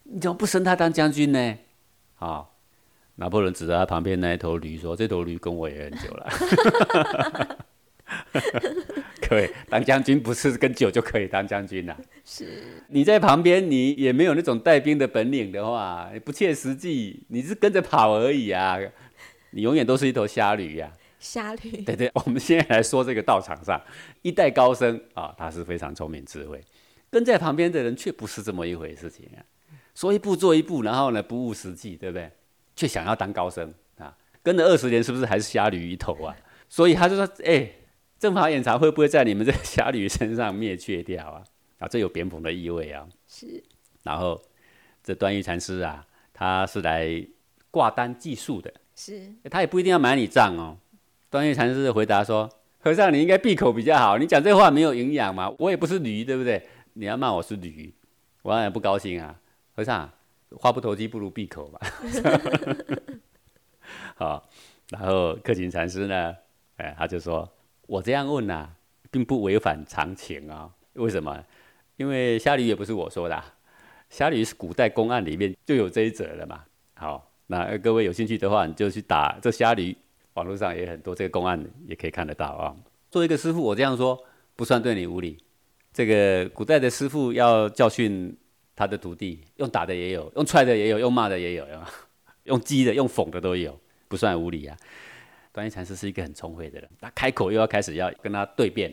[0.04, 1.58] 你怎么不升他当将军呢？
[2.18, 2.48] 啊，
[3.16, 6.28] 拿破仑指着他旁边那一头驴说：“这头驴跟我也很久了。
[9.30, 11.96] ”各位，当将军不是跟酒就可以当将军呐？
[12.26, 12.64] 是。
[12.90, 17.24] 你在旁边，你也没有那种带兵的本领的话，不切实际。
[17.30, 18.78] 你是跟着跑而已啊，
[19.52, 20.92] 你永远都是一头瞎驴呀。
[21.20, 21.72] 瞎驴。
[21.84, 23.82] 对对，我们现在来说这个道场上
[24.22, 26.62] 一代高僧啊，他是非常聪明智慧，
[27.10, 29.40] 跟在旁边的人却不是这么一回事情啊。
[29.96, 32.30] 说一步做一步，然后呢不务实际，对不对？
[32.76, 36.36] 却想要当高僧啊，跟了二十年，是不是还是瞎驴一头啊？
[36.68, 37.70] 所以他就说，哎。
[38.24, 41.44] 正法眼藏会不会在你们这侠侣身上灭绝掉啊？
[41.80, 43.06] 啊，这有贬讽的意味啊。
[43.28, 43.62] 是。
[44.04, 44.42] 然后
[45.04, 47.22] 这端玉禅师啊，他是来
[47.70, 48.74] 挂单计数的。
[48.96, 49.30] 是。
[49.52, 50.78] 他也不一定要买你账哦。
[51.30, 52.50] 端玉禅师回答说
[52.80, 54.18] ：“和尚，你应该闭口比较好。
[54.18, 55.54] 你讲这话没有营养嘛？
[55.60, 56.66] 我也不是驴，对不对？
[56.94, 57.94] 你要骂我是驴，
[58.42, 59.38] 我当然不高兴啊。
[59.76, 60.10] 和尚，
[60.52, 61.82] 话不投机不如闭口吧。
[64.16, 64.50] 好，
[64.92, 66.34] 然后克勤禅师呢，
[66.78, 67.52] 哎，他就说。
[67.88, 68.70] 我这样问呐，
[69.12, 70.70] 并不违反常情啊。
[70.94, 71.44] 为什么？
[71.98, 73.44] 因为虾驴也不是我说的，
[74.10, 76.64] 虾驴是古代公案里面就有这一则了嘛。
[76.96, 79.96] 好，那各位有兴趣的话，你就去打这虾驴，
[80.34, 82.76] 网络上也很多这个公案也可以看得到啊。
[83.12, 84.20] 作为一个师傅，我这样说
[84.56, 85.38] 不算对你无礼。
[85.92, 88.36] 这个古代的师傅要教训
[88.76, 91.66] 他的徒弟，用打的也有，用踹的也有，用骂的也有，
[92.46, 94.76] 用 激的、用讽的都有，不算无礼啊。
[95.54, 98.92] 端一禅师是一个很聪慧的人，他开口又要开始要跟他对辩，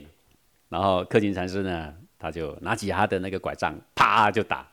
[0.69, 4.71] 然后克勤禅师呢，他就拿起他的那个拐杖，啪就打，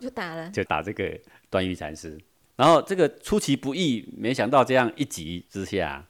[0.00, 1.16] 就打了， 就打这个
[1.48, 2.20] 端玉禅师。
[2.56, 6.04] 然后这个出其不意，没想到这样一击之下，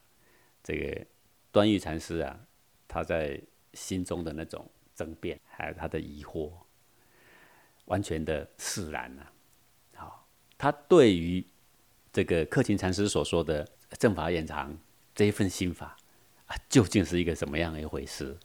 [0.65, 1.07] 这个
[1.53, 2.41] 端玉禅师啊，
[2.89, 3.39] 他在
[3.75, 6.51] 心中的那种争辩，还有他的疑惑，
[7.85, 9.31] 完全的释然了。
[9.95, 11.47] 好，他对于
[12.11, 13.69] 这个克勤禅师所说的
[13.99, 14.75] 正法眼藏。
[15.15, 15.97] 这一份心法
[16.47, 18.37] 啊，究竟是一个什么样的一回事？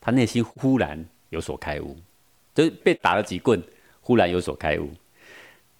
[0.00, 1.96] 他内心忽然有所开悟，
[2.54, 3.62] 就被打了几棍，
[4.00, 4.90] 忽然有所开悟，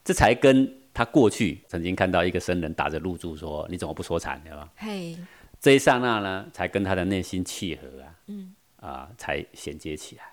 [0.03, 4.73] 这才跟他过去曾经看到一个僧人打着露珠说：“你怎么不说禅？”对吧？
[4.77, 5.19] 嘿，
[5.61, 10.25] 这一刹那呢，才跟他的内心契合啊，嗯，啊，才衔接起来，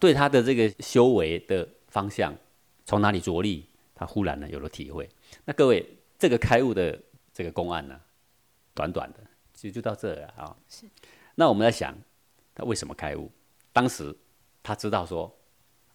[0.00, 2.34] 对他的这个修为的方向
[2.84, 5.08] 从哪里着力，他忽然呢有了体会。
[5.44, 5.84] 那各位，
[6.18, 6.98] 这个开悟的
[7.32, 8.00] 这个公案呢？
[8.78, 9.18] 短短的，
[9.52, 10.56] 其实就到这了啊。
[10.68, 10.86] 是，
[11.34, 11.92] 那我们在想，
[12.54, 13.28] 他为什么开悟？
[13.72, 14.14] 当时
[14.62, 15.36] 他知道说，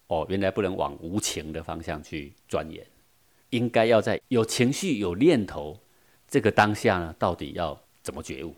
[0.07, 2.85] 哦，原来不能往无情的方向去钻研，
[3.51, 5.79] 应该要在有情绪、有念头
[6.27, 8.53] 这个当下呢，到底要怎么觉悟？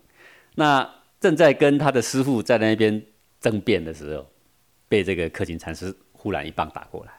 [0.56, 3.00] 那正在跟他的师傅在那边
[3.40, 4.26] 争辩的时候，
[4.88, 7.12] 被这个克勤禅师忽忽然一棒打过来，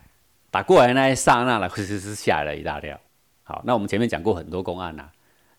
[0.52, 3.00] 打过来那一刹那呢，其实是吓了一大跳。
[3.44, 5.10] 好，那我们前面讲过很多公案呐，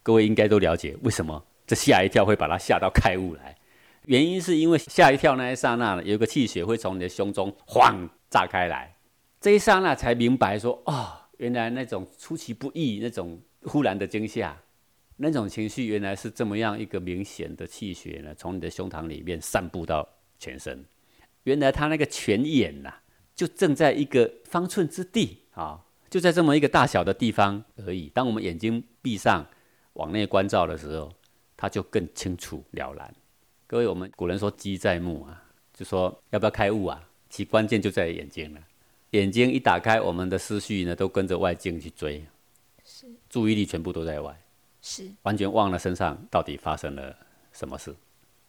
[0.08, 3.54] 各位应该都了解为什么这吓一跳会把他吓到开悟来。
[4.06, 8.96] 原因是因为吓一跳那一刹那呢，有个气血会从你的胸中晃炸开来，
[9.38, 14.56] 这一刹那才明白说，哦，原来那种出其不意、那种忽然的惊吓，
[15.18, 20.82] 那种情绪原来是这么样一个明显的气血呢，从你的胸膛里面散布到全身。
[21.42, 22.94] 原来他那个泉眼呐，
[23.34, 28.08] 就正在一个方寸之地啊，就在这么一个大小的地方而已。
[28.14, 29.46] 当我们眼睛闭上
[29.98, 31.12] 往内关照的时候，
[31.56, 33.14] 它就更清楚了然。
[33.66, 35.42] 各位，我们古人说“机在目”啊，
[35.74, 37.04] 就说要不要开悟啊？
[37.28, 38.60] 其关键就在眼睛了。
[39.10, 42.24] 眼睛一打开，我们的思绪呢都跟着外境去追，
[42.84, 44.40] 是注意力全部都在外，
[44.80, 47.16] 是完全忘了身上到底发生了
[47.52, 47.94] 什么事。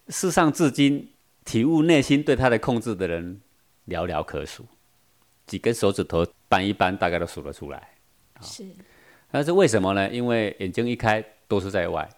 [0.10, 1.12] 世上至今
[1.44, 3.42] 体悟内心对他的控制的人
[3.88, 4.66] 寥寥可数，
[5.48, 7.96] 几根手指头扳一扳，大概都数得出来。
[8.40, 8.66] 是，
[9.32, 10.10] 那是为什么呢？
[10.12, 12.10] 因为眼睛一开都是在外，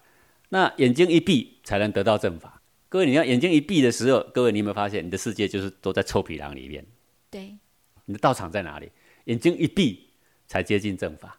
[0.50, 2.62] 那眼睛一闭才能得到正法。
[2.88, 6.86] 各位，你要眼睛一闭的时候，各位，你有没有发现你的世界就是都在臭皮囊里面？
[7.30, 7.56] 对，
[8.04, 8.92] 你的道场在哪里？
[9.24, 10.10] 眼睛一闭
[10.46, 11.38] 才接近正法，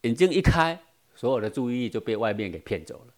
[0.00, 0.80] 眼睛一开，
[1.14, 3.12] 所有的注意力就被外面给骗走了，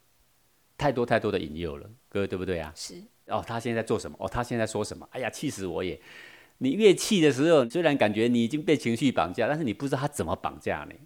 [0.77, 2.73] 太多太多的引诱了，各位对不对啊？
[2.75, 2.95] 是。
[3.27, 4.17] 哦，他现在做什么？
[4.19, 5.09] 哦，他现在说什么？
[5.13, 6.01] 哎呀，气死我也！
[6.59, 10.97] 你越气的时候，虽然感觉你已经被情绪绑架，但是你不知道他怎么绑架你。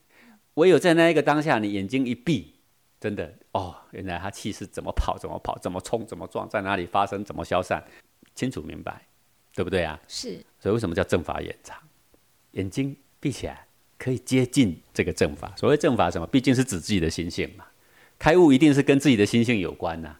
[0.54, 2.51] 唯有在那一个当下，你眼睛一闭。
[3.03, 7.82] 真的哦，原来他气是怎么跑，怎么跑，怎么冲，怎么撞，在哪里发生，怎么消散，
[8.36, 9.09] 清楚明白，
[9.53, 10.00] 对不对啊？
[10.07, 10.38] 是。
[10.61, 11.76] 所以为什么叫正法眼藏？
[12.53, 13.66] 眼睛闭起来
[13.98, 15.53] 可以接近这个正法。
[15.57, 16.26] 所谓正法什么？
[16.28, 17.64] 毕竟是指自己的心性嘛。
[18.20, 20.16] 开悟一定是跟自己的心性有关呐。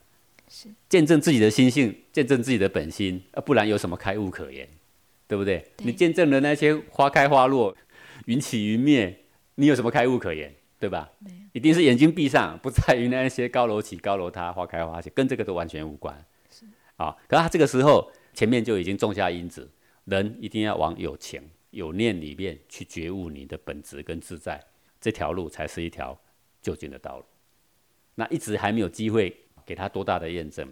[0.49, 0.68] 是。
[0.89, 4.68] 见证自己的心性，见证自己的本心，啊，不然有什么开悟可言？
[5.28, 5.64] 对不对？
[5.78, 7.76] 你见证了那些花开花落，
[8.26, 9.20] 云起云灭，
[9.55, 10.53] 你有什么开悟可言？
[10.83, 11.09] 对吧？
[11.53, 16.12] 一定是眼睛闭上，不在于那些高楼起、高楼塌、花开花谢，跟这个都完全无关。
[16.51, 16.66] 是
[16.97, 19.70] 啊，可是他这个时候前面就已经种下因子，
[20.07, 24.61] 人一定要往有情、有念里面去觉悟你的本质跟自在，
[25.01, 26.18] 这条路才是一条
[26.61, 27.24] 究竟的道路。
[28.16, 29.33] 那一直还没有机会
[29.64, 30.68] 给他多大的验证，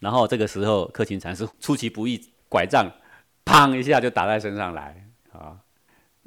[0.00, 2.20] 然后这个时候克勤禅师出其不意，
[2.50, 2.92] 拐杖
[3.46, 5.58] 砰一下就打在身上来啊，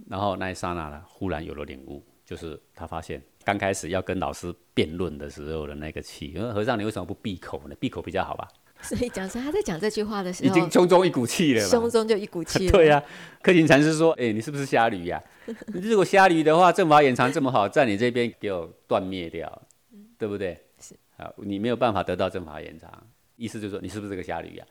[0.07, 2.03] 然后那一刹那呢，忽然有了领悟。
[2.27, 7.75] 就是他发现刚开始要跟老师辩论的时候的那个气，因为和尚你为什么不闭口呢？
[7.79, 8.45] 闭口比较好吧？
[8.81, 12.67] 所以讲说他在讲这句话的时候，已经胸中一股气了，胸中就一股气。
[12.69, 13.01] 对呀，
[13.41, 15.23] 克勤禅师说：“哎，你是不是瞎驴呀？
[15.73, 19.61] 如果瞎驴的话，正法眼藏这么好，在你这边给我断灭掉，
[20.17, 20.59] 对不对？
[20.79, 22.91] 是啊，你没有办法得到正法眼藏，
[23.37, 24.65] 意思就是说你是不是个瞎驴呀？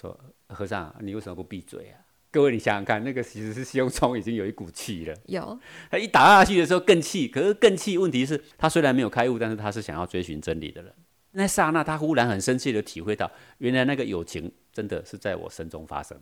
[0.00, 0.18] 说
[0.48, 1.98] 和尚，你为什么不闭嘴啊？”
[2.34, 5.14] 各位，你想想看，那个其实是胸中已经有一股气了。
[5.26, 5.56] 有，
[5.88, 7.96] 他一打下去的时候更气，可是更气。
[7.96, 10.92] 问题是，他虽然没有开悟，但是他是想要追寻真理的人。
[11.30, 16.20] 那刹那，他忽然很生气的体会到，原来那个友情真的是在我身中发生。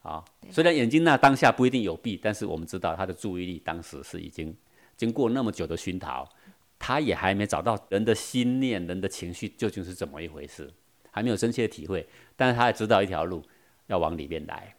[0.00, 4.52] 啊，虽然眼睛那当下不一定有闭，但是我们知道他的注意力当时是已经
[4.96, 6.28] 经过那么久的熏陶，
[6.76, 10.68] 他也还没找到人的心念、人的情绪究竟是怎么一回事，
[11.12, 12.04] 还没有深切的体会。
[12.34, 13.40] 但是他也知道一条路
[13.86, 14.74] 要往里面来。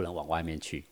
[0.00, 0.82] 不能往外面去，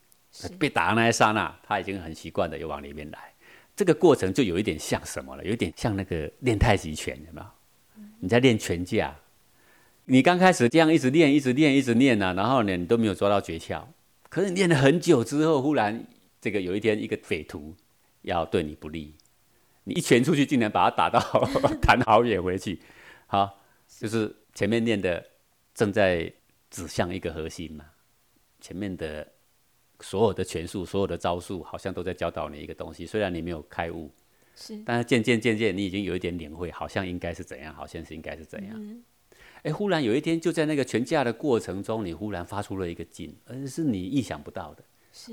[0.59, 3.33] 被打的那一刹那，他已经很习惯的又往里面来。
[3.75, 5.43] 这个过程就有一点像什么了？
[5.43, 7.47] 有一点像那个练太极拳，有没有？
[8.19, 9.15] 你在练拳架，
[10.05, 13.81] 你刚开始这样一直练，一直练，一直练呢，然后呢，你都没有抓到诀窍。
[14.29, 16.05] 可是你练了很久之后，忽然
[16.39, 17.75] 这个有一天，一个匪徒
[18.21, 19.15] 要对你不利，
[19.85, 21.19] 你一拳出去，竟然把他打到
[21.81, 22.79] 弹好远回去。
[23.25, 25.25] 好，就是前面练的
[25.73, 26.31] 正在
[26.69, 27.85] 指向一个核心嘛。
[28.59, 29.27] 前面的
[30.01, 33.05] 所有的拳术、所有的招数，好像都在教导你一个东西。
[33.05, 34.11] 虽然你没有开悟，
[34.55, 39.03] 是，但是渐渐渐渐，你已经有一点领会，好像应该是怎样，好像是应该是怎样。
[39.63, 44.83] 哎，忽然有一天，就在那个拳架的过程中，你忽然发出了一个劲，而是你意想不到的。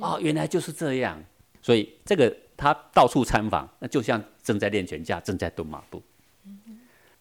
[0.01, 1.22] 哦，原来就是这样。
[1.62, 6.03] 所以这个他到处参访，那就像正在练拳架，正在蹲马步，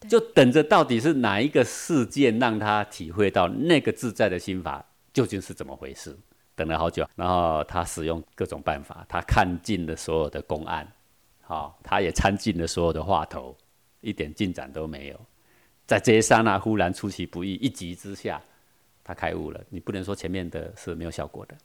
[0.08, 4.86] 就等着到底是哪一个事件让他体会到那个自在的心法。
[5.16, 6.13] 究竟是怎么回事？
[6.55, 10.86] 等了好久，然后他使用各种办法，他看尽了所有的公案，
[11.41, 13.55] 好，他也参尽了所有的话头，
[14.01, 15.20] 一点进展都没有。
[15.88, 18.41] 在这一刹那，忽然出其不意，一急之下，
[19.05, 19.63] 他开悟了。
[19.70, 21.55] 你不能说前面的是没有效果的，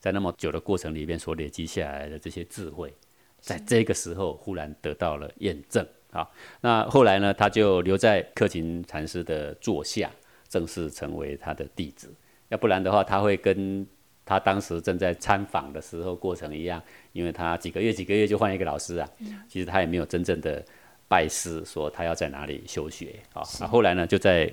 [0.00, 2.92] 在那么久的过程里面所累积下来的这些智慧，
[3.38, 5.86] 在这个时候忽然得到了验证。
[6.10, 6.28] 好，
[6.60, 10.10] 那后来呢，他就留在克勤禅师的座下，
[10.48, 12.12] 正式成为他的弟子。
[12.52, 13.86] 要不然的话，他会跟
[14.24, 16.82] 他他当时正在参访的时候过程一样，
[17.12, 19.06] 因为他几个月几个月就换一个老师啊，
[19.46, 20.64] 其实他也没有真正的
[21.06, 23.42] 拜师，说他要在哪里修学啊。
[23.60, 24.50] 那后来呢，就在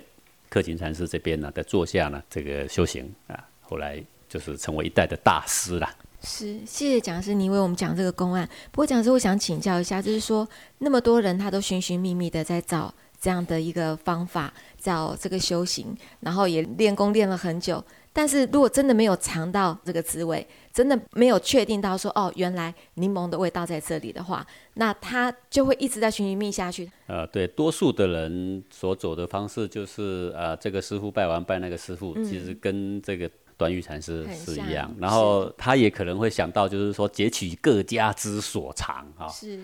[0.49, 5.89] 克勤禅师这边呢在座下呢，这个修行啊，后来就是成为一代的大师了。
[6.21, 8.45] 是，谢谢讲师，您为我们讲这个公案。
[8.71, 10.45] 不过讲师，我想请教一下，就是说
[10.79, 17.83] 那么多人他都寻寻觅觅的在找这样的一个方法，叫这个修行，然后也练功练了很久。
[18.11, 26.89] 但是如果真的没有尝到这个滋味，真的没有确定到说哦，原来柠檬的味道在这里的话，那他就会一直在寻寻觅下去。
[27.07, 33.29] 呃，对，多数的人所走的方式就是呃，这个师傅拜完拜那个师傅，其实跟这个。
[33.59, 39.27] 短语禅师是一样，然后他也可能会想到，就是说截取各家之所长哈。
[39.27, 39.59] 是。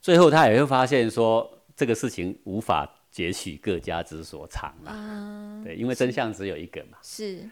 [0.00, 5.60] 最后他也会发现说，这个事情无法截取各家之所长啊。
[5.64, 6.98] 对，因为真相只有一个嘛。
[7.02, 7.48] 是。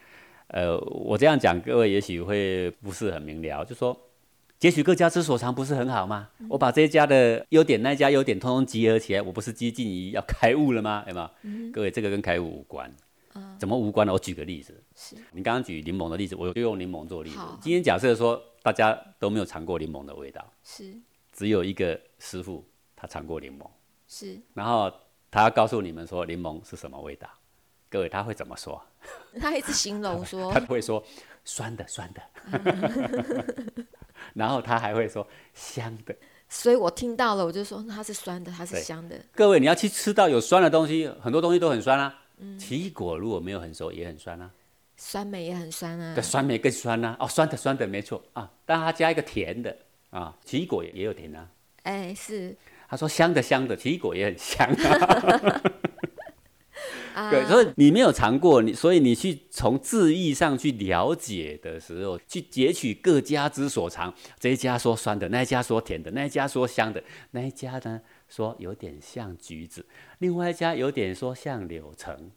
[0.48, 3.96] 呃，我这样讲，各位也许会不是很明了，就说
[4.58, 6.28] 截取各家之所长不是很好吗？
[6.48, 11.02] 我把这一家的优点、那家优点通通集合起来，我不是接近于要开悟了吗？
[11.04, 11.30] 对吗？
[11.72, 12.92] 各位，这个跟开悟无关。
[13.60, 14.12] 怎么无关呢？
[14.12, 17.38] 我举个例子，是你刚刚举柠檬的例子，我就用柠檬做例子。
[17.60, 20.92] 今天假设说大家都没有尝过柠檬的味道，是
[21.32, 22.66] 只有一个师傅
[22.96, 23.64] 他尝过柠檬，
[24.12, 24.92] 是然后
[25.30, 27.28] 他要告诉你们说柠檬是什么味道，
[27.88, 28.82] 各位他会怎么说？
[29.40, 31.02] 他一直形容 说，他会说
[31.44, 32.20] 酸的酸的，
[34.34, 36.14] 然后他还会说香的。
[36.48, 39.16] 所以我听到了，我就说它是酸的，它是香的。
[39.32, 42.12] 各位你要去吃到有酸的东西，很多东西都很酸啊。
[42.58, 44.50] 奇异果如果没有很熟，也很酸啊。
[44.96, 46.14] 酸梅也很酸啊。
[46.16, 47.16] 对，酸梅更酸啊。
[47.20, 49.76] 哦，酸的酸的没错啊，但它加一个甜的
[50.10, 50.36] 啊。
[50.44, 51.48] 奇异果也有甜啊。
[51.84, 52.56] 哎，是。
[52.90, 55.62] 他说香的香的，奇异果也很香啊。
[57.30, 64.12] 对，所以你没有尝过，你所以你去从字义上去了解的时候，去截取各家之所长。
[64.38, 68.00] 这一家说酸的，那一家说甜的，那一家说香的，那一家呢？
[68.28, 69.84] 说有点像橘子，
[70.18, 72.30] 另外一家有点说像柳橙。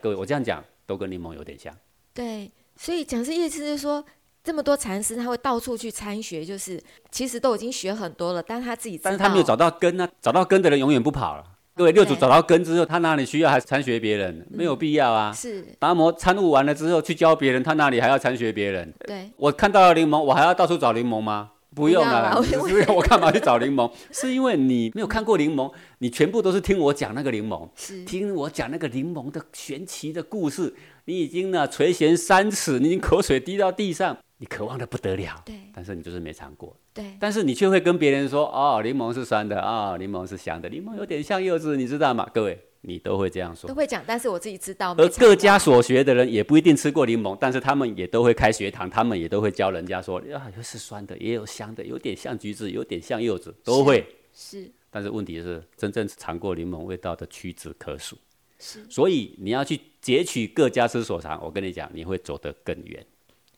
[0.00, 1.76] 各位，我这样讲都跟柠檬有点像。
[2.14, 4.04] 对，所以讲师意思就是说，
[4.44, 11.44] 这么多禅师他会到处去参学，就是其实都已经学很多了，但是他自己但是他没有找到根呢，找到根的人永远不跑了。
[11.74, 14.46] 各位，六祖找到根之后，他哪里需要还参学别人？
[14.50, 15.32] 没有必要啊。
[15.32, 18.92] 是达摩参悟完了之后去教别人，他哪里还要参学别人？
[19.06, 21.52] 对，我看到了柠檬，我还要到处找柠檬吗？
[21.74, 22.36] 不用了，
[22.94, 23.90] 我干嘛去找柠檬？
[24.10, 27.66] 是因为你没有看过柠檬，你全部都是听我讲那个柠檬，
[28.04, 30.74] 听我讲那个柠檬的玄奇的故事。
[31.06, 35.40] 你已经呢垂涎三尺，你已经口水滴到地上，你渴望的不得了。
[35.46, 36.76] 对，但是你就是没尝过。
[36.92, 42.28] 对，但是你却会跟别人说：哦，柠檬是酸的啊，柠檬是香的，柠檬有点像柚子，你知道吗？
[42.34, 42.58] 各位。
[42.84, 44.92] 你都会这样说，都会讲，但是我自己知道。
[44.98, 54.04] 而各家所学的人也不一定吃过柠檬，但是他们也都会开学堂，他们也都会教人家说，啊，又是酸的，也有香的，有点像橘子，有点像柚子，都会。
[54.34, 54.68] 是。
[54.90, 58.18] 但是问题是，真正尝过柠檬味道的屈指可数。
[58.58, 58.84] 是。
[58.90, 63.06] 所以你要去截取各家之所长，我跟你讲，你会走得更远。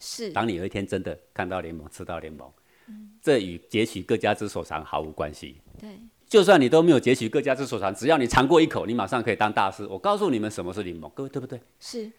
[0.05, 0.31] 是。
[0.31, 2.47] 当你有一天真的看到联盟，吃到联盟，
[3.23, 5.57] 这与截取各家之所长毫无关系。
[5.81, 5.89] 对。
[6.27, 9.87] 就算你都没有截取各家之所长，只要你尝过一口，你马上可以当大师。
[9.87, 11.61] 我告诉你们什么是柠檬，各位对不对？
[11.79, 12.11] 是，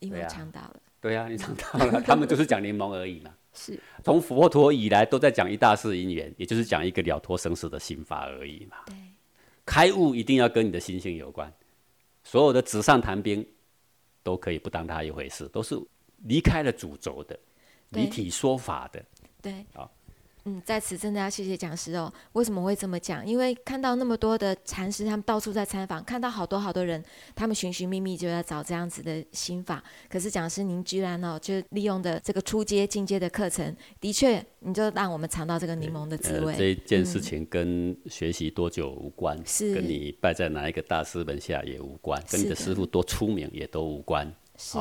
[0.00, 0.76] 因为尝到了。
[1.00, 3.32] 对呀，你尝到了， 他们就是讲柠檬而已嘛。
[3.54, 8.76] 是，从佛陀以来都在讲一大世因缘，也就是讲一个了脱生死的心法而已嘛。
[8.86, 8.94] 对，
[9.64, 11.52] 开悟一定要跟你的心性有关。
[12.24, 13.46] 所有的纸上谈兵
[14.22, 15.78] 都可以不当它一回事，都是
[16.24, 17.38] 离开了主轴的，
[17.90, 19.04] 离体说法的。
[19.42, 19.90] 对，好。
[20.46, 22.10] 嗯，在此真的要谢谢讲师哦。
[22.32, 23.24] 为什么会这么讲？
[23.26, 27.04] 因为看到那么多的禅师，他们到处在参访，看到好多好多人，
[27.34, 29.84] 他们寻寻觅觅就要找这样子的心法。
[30.08, 36.54] 可是讲师您居然哦，就利用的这个初阶、进阶的课程，的确，你就让我们尝到这个柠檬的滋味。
[36.56, 44.26] 这件事情跟学习多久无关，是跟你拜在哪一个大师门下也无关，跟你的师傅多出名也都无关。
[44.56, 44.78] 是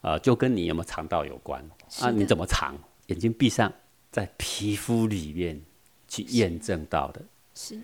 [0.00, 1.62] 啊，就跟你有没有尝到有关。
[2.00, 2.78] 啊，你怎么尝？
[3.06, 3.72] 眼睛闭上。
[4.10, 5.60] 在皮肤里面
[6.08, 7.22] 去验证到的，
[7.54, 7.78] 是，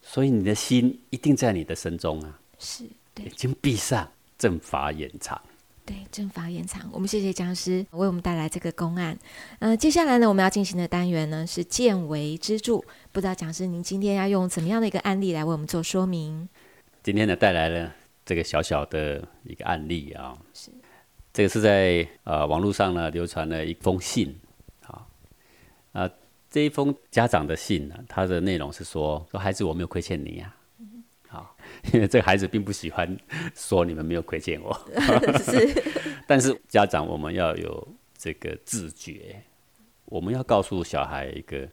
[0.00, 2.38] 所以你的心一定在你的身中啊。
[2.60, 4.08] 是，对眼睛闭上，
[4.38, 5.38] 正法延长。
[5.84, 6.88] 对，正法延长。
[6.92, 9.18] 我们谢谢僵尸为我们带来这个公案。
[9.58, 12.76] 呃，接下来呢，我们要进行的单元呢是见微知著。
[13.10, 16.48] 不知道讲师您今天要用怎么样的一个案例来为我们做说明？
[17.02, 17.92] 今天呢，带来了
[18.24, 20.38] 这个小小的一个案例啊。
[20.54, 20.70] 是，
[21.34, 24.34] 这个是在呃网络上呢流传了一封信。
[25.92, 26.10] 啊，
[26.50, 30.54] 这一封家长的信呢，它的内容是说：说孩子，我没有亏欠你呀。
[31.28, 31.56] 好，
[31.92, 33.16] 因为这个孩子并不喜欢
[33.54, 34.72] 说你们没有亏欠我。
[35.38, 35.82] 是。
[36.26, 39.40] 但是家长，我们要有这个自觉。
[40.06, 41.68] 我们要告诉小孩一个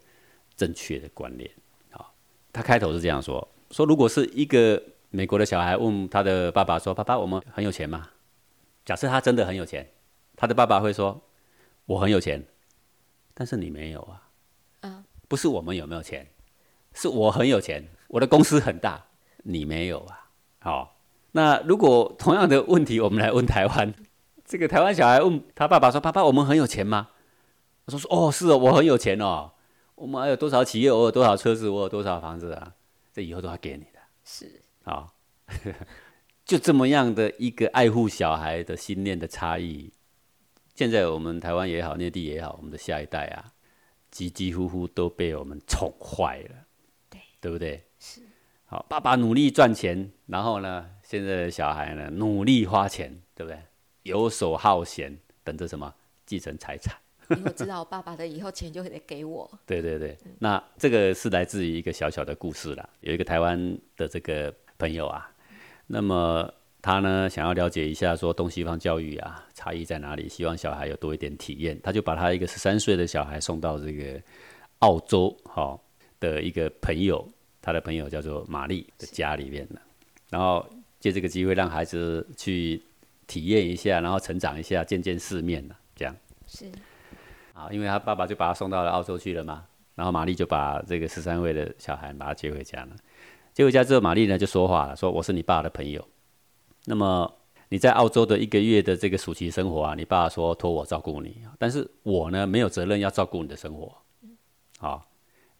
[0.56, 1.50] 正确的观念。
[1.90, 2.12] 好，
[2.52, 8.08] 他开头是这样说：说如果是一个美国的小孩问他的爸爸说：“爸爸，我们很有钱吗？”
[8.84, 9.92] 假设他真的很有钱，
[10.36, 11.22] 他的爸爸会说
[11.86, 12.44] ：“我很有钱，
[13.34, 14.30] 但是你没有啊。”
[14.82, 16.26] 嗯，不是我们有没有钱，
[16.92, 19.04] 是我很有钱，我的公司很大，
[19.44, 20.30] 你没有啊。
[20.58, 21.00] 好，
[21.32, 23.94] 那如果同样的问题，我们来问台湾，
[24.44, 27.10] 这个台湾小孩问他爸爸说：“爸爸，我们很有钱吗？”
[27.86, 29.52] 我说：“说哦，是哦，我很有钱哦，
[29.94, 32.74] 我们还有多少企业，我有多少车子，我有多少房子啊？
[33.12, 35.06] 这以后都要给你的。”是啊，
[36.52, 39.90] 就这么样的一个爱护小孩的心念的差异，
[40.74, 43.54] 现在我们台湾也好，内地也好，我们的下一代啊，
[44.10, 46.66] 几几乎乎都被我们宠坏了，
[47.08, 47.82] 对对不对？
[47.98, 48.20] 是。
[48.66, 53.58] 好，爸爸努力赚钱，然后呢，现在的小孩呢，努力花钱，对不对？
[54.02, 55.94] 游手好闲，等着什么
[56.26, 56.94] 继承财产？
[57.30, 59.50] 因为知道我爸爸的以后钱就得给我。
[59.64, 62.86] 对对对，那这个是来自于一个小小的故事啦。
[63.00, 65.32] 有一个台湾的这个朋友啊，
[65.94, 74.18] 那么他呢想要了解一下说东西方教育啊差异在哪里，希望小孩有多一点体验，他就把他一个十三岁的小孩送到这个
[74.78, 75.78] 澳洲哈
[76.18, 77.22] 的一个朋友，
[77.60, 79.82] 他的朋友叫做玛丽的家里面了，
[80.30, 80.66] 然后
[80.98, 82.82] 借这个机会让孩子去
[83.26, 86.16] 体验一下，然后成长一下，见见世面了，这样
[86.46, 86.64] 是。
[87.52, 89.62] 啊，因为他爸爸就把他送到了澳洲去了嘛，
[89.94, 92.96] 然后玛丽就把这个十三岁的小孩把他接回家了。
[93.52, 96.06] 接回家之后，玛丽呢就说话了，说：“我是你爸的朋友。
[96.86, 97.30] 那么
[97.68, 103.94] 你在澳洲的一个月的这个暑期生活啊，你爸说托我照顾你，但是我呢没有责任要照顾你的生活，
[104.78, 105.06] 好，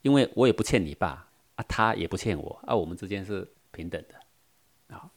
[0.02, 4.94] 因为我也不欠你爸啊，他也不欠我啊，我们之间是平等的。
[4.96, 5.10] 啊，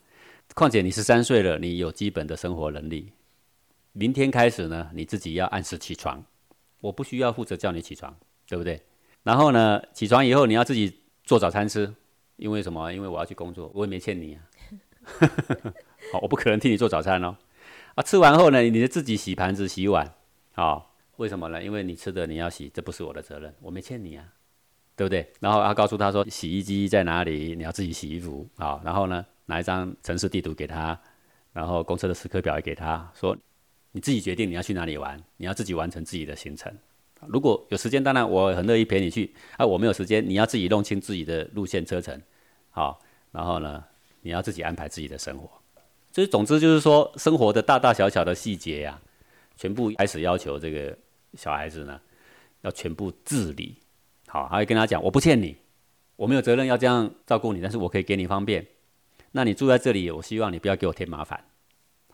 [0.54, 3.12] 况且你十三岁了，你有基本的生活能力，
[3.94, 6.24] 明天开始呢，你自己要按时起床。”
[6.82, 8.16] 我不需要负责叫你起床，
[8.48, 8.80] 对不对？
[9.24, 11.92] 然后呢，起床以后你要自己做早餐吃，
[12.38, 12.92] 因为什么？
[12.94, 14.42] 因为我要去工作，我也没欠你啊。
[16.12, 17.38] 好，我不可能替你做早餐哦。
[17.96, 20.14] 啊，吃完后呢，你就自己洗盘子、洗碗。
[20.54, 21.64] 好，为什么呢？
[21.64, 24.26] 因为你吃的你要洗，这不是我的责任，我没欠你啊，
[24.96, 25.32] 对不对？
[25.40, 27.56] 然后他告诉他说，洗衣机在哪里？
[27.56, 28.48] 你要自己洗衣服。
[28.58, 31.00] 好，然后呢，拿一张城市地图给他，
[31.54, 33.38] 然后公车的时刻表也给他说。
[33.92, 36.70] 你自己决定你要去哪里玩，你要自己完成自己的行程。
[37.28, 39.34] 如果有时间，当然我很乐意陪你去。
[39.58, 42.22] 啊，我没有时间，你要自己弄清自己的路线车程，
[42.70, 43.00] 好，
[43.32, 43.84] 然后呢，
[44.22, 45.50] 你要自己安排自己的生活。
[46.12, 49.02] 所以，总之就是说，生活的大大小小的细节呀，
[49.58, 50.98] 全部开始要求这个
[51.34, 52.00] 小孩子呢，
[52.62, 53.76] 要全部自理。
[54.28, 55.58] 好，还会跟他讲，我不欠你，
[56.16, 58.66] 我没有责任要这样照顾你，但是我可以给你方便。
[59.32, 61.44] 那你住在这里，我希望你不要给我添麻烦。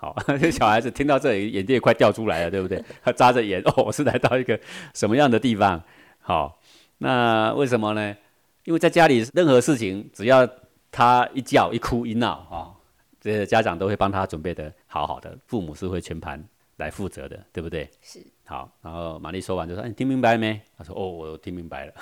[0.02, 2.84] 好，这 小孩子听到这里，眼睛也快掉出来了，对不对？
[3.06, 4.60] 他眨着眼， 哦，我是来到一个
[4.95, 5.80] 什么样的地方？
[6.20, 6.60] 好，
[6.97, 8.18] 那为什么呢？
[8.64, 10.49] 因为在家里，任何事情只要
[10.91, 12.74] 他一叫、一哭、一闹，啊，
[13.20, 16.43] 这些家长都会帮他准备的好好的，父母是会全盘
[16.78, 17.88] 来负责的，对不对？
[18.02, 18.26] 是。
[18.45, 21.93] 好，然后玛丽说完就说：“你听明白了没？”他说：“哦，我听明白了。”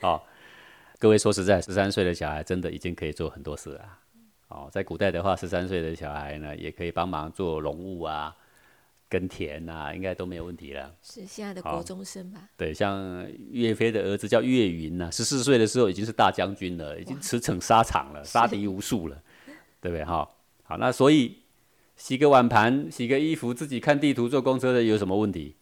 [0.00, 0.26] 好，
[0.98, 3.82] 各位说实在，十三岁的小孩真的已经可以做很多事了。
[4.48, 8.34] 哦，在古代的话，十三岁的小孩呢，也可以帮忙做农务啊、
[9.08, 10.94] 耕田呐，应该都没有问题了。
[11.02, 12.48] 是现在的国中生吧？
[12.56, 19.22] 对，像岳飞的儿子叫岳云呐，十四岁的时候已经是大将军了，已经驰骋沙场了，杀敌无数了，
[19.80, 20.04] 对不对？
[20.04, 20.28] 哈，
[20.62, 21.42] 好，那所以
[21.96, 25.54] 洗个碗盘、洗个衣服、自己看地图、坐公车的有什么问题？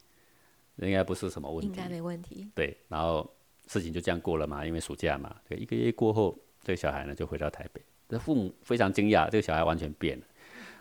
[0.77, 2.47] 应该不是什么问题，应该没问题。
[2.55, 3.29] 对，然后
[3.67, 7.81] 事情就这样过了嘛，因为暑假嘛，对，一个月过后，这个小孩呢就回到台北。
[8.09, 10.25] 这父母非常惊讶，这个小孩完全变了。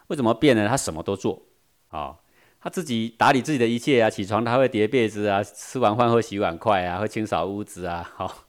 [0.08, 0.68] 为什么变呢？
[0.68, 1.42] 他什么都做，
[1.88, 2.16] 啊，
[2.60, 8.44] 他自己打理自己的一切啊，起床他会叠被子啊，吃完饭会洗碗筷啊，会清扫屋子啊，好，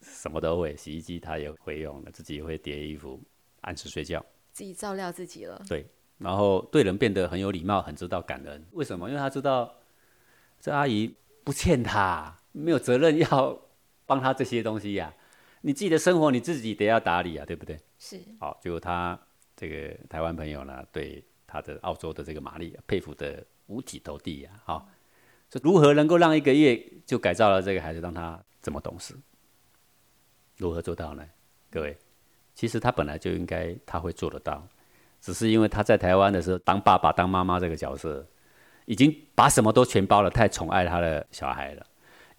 [0.00, 0.74] 什么都会。
[0.76, 3.20] 洗衣机他也会用了，自己也会叠衣服，
[3.60, 5.60] 按时睡觉，自己照料自己了。
[5.68, 5.86] 对，
[6.16, 8.64] 然后对人变得很有礼貌，很知道感恩。
[8.72, 9.08] 为什么？
[9.08, 9.74] 因为他知道
[10.58, 11.14] 这阿姨
[11.44, 13.58] 不欠他，没有责任要
[14.06, 15.12] 帮他这些东西呀。
[15.60, 17.78] 你自己的生活你自己得要打理啊，对不对？
[17.98, 18.20] 是。
[18.40, 19.18] 好，就他
[19.56, 24.50] 这个台湾朋友呢，对他的澳洲的这个玛丽佩服的五体投地呀。
[24.64, 24.88] 好，
[25.50, 29.14] 说如何能够让一个月就改造了这个孩子，让他这么懂事？
[30.56, 31.26] 如何做到呢？
[31.70, 31.96] 各位，
[32.54, 34.66] 其实他本来就应该他会做得到，
[35.20, 38.26] 只是因为他在台湾的时候当爸爸当妈妈这个角色，
[38.86, 41.86] 已经把什么都全包了，太宠爱他的小孩了。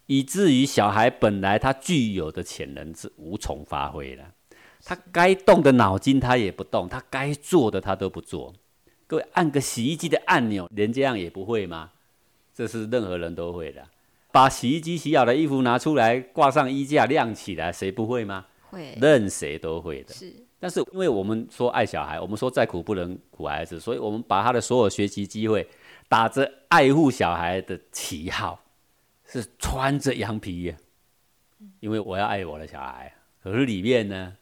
[0.06, 4.34] 以至于小孩本来他具有的潜能是无从发挥了，
[4.88, 8.54] 他该动的脑筋他也不动，他该做的他都不做。
[9.06, 11.90] 各位按个洗衣机的按钮，连这样也不会吗？
[12.54, 13.86] 这是任何人都会的。
[14.32, 18.46] 把洗衣机洗好的衣服拿出来，挂上衣架晾起来，谁不会吗？
[18.70, 20.14] 会，任谁都会的。
[20.14, 25.68] 是，但是因为我们说爱小孩，我们说再苦不能苦孩子，所以我们把他的所有学习机会，
[26.08, 28.58] 打着爱护小孩的旗号，
[29.26, 30.74] 是穿着羊皮，
[31.80, 33.12] 因为我要爱我的小孩，
[33.42, 34.34] 可是里面呢，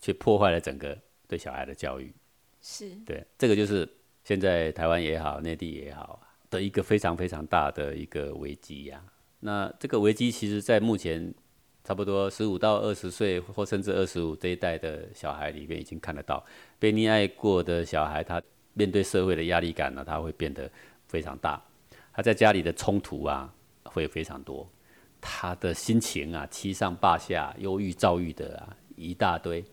[0.00, 0.96] 却破坏了整个
[1.26, 2.12] 对小孩的教育。
[2.60, 3.88] 是对，这个就是
[4.24, 6.20] 现在台湾也好，内地也好
[6.50, 9.02] 的一个非常非常大的一个危机呀。
[9.40, 11.32] 那这个危机其实，在目前
[11.84, 16.44] 差不多十五到二十岁，或甚至二十五这一代的小孩里面，已经看得到
[16.78, 18.42] 被溺爱过的小孩，他
[18.74, 20.68] 面对社会的压力感呢，他会变得
[21.06, 21.62] 非常大。
[22.12, 24.68] 他在家里的冲突啊，会非常多。
[25.20, 29.64] 他的心情啊，七上八下、忧郁、躁郁的啊，一大堆。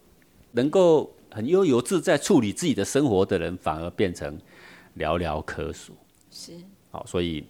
[0.55, 4.39] 能够很悠游自在处理自己的生活的人，反而变成
[4.97, 5.93] 寥寥可数。
[6.31, 6.53] 是，
[6.89, 7.45] 好，所以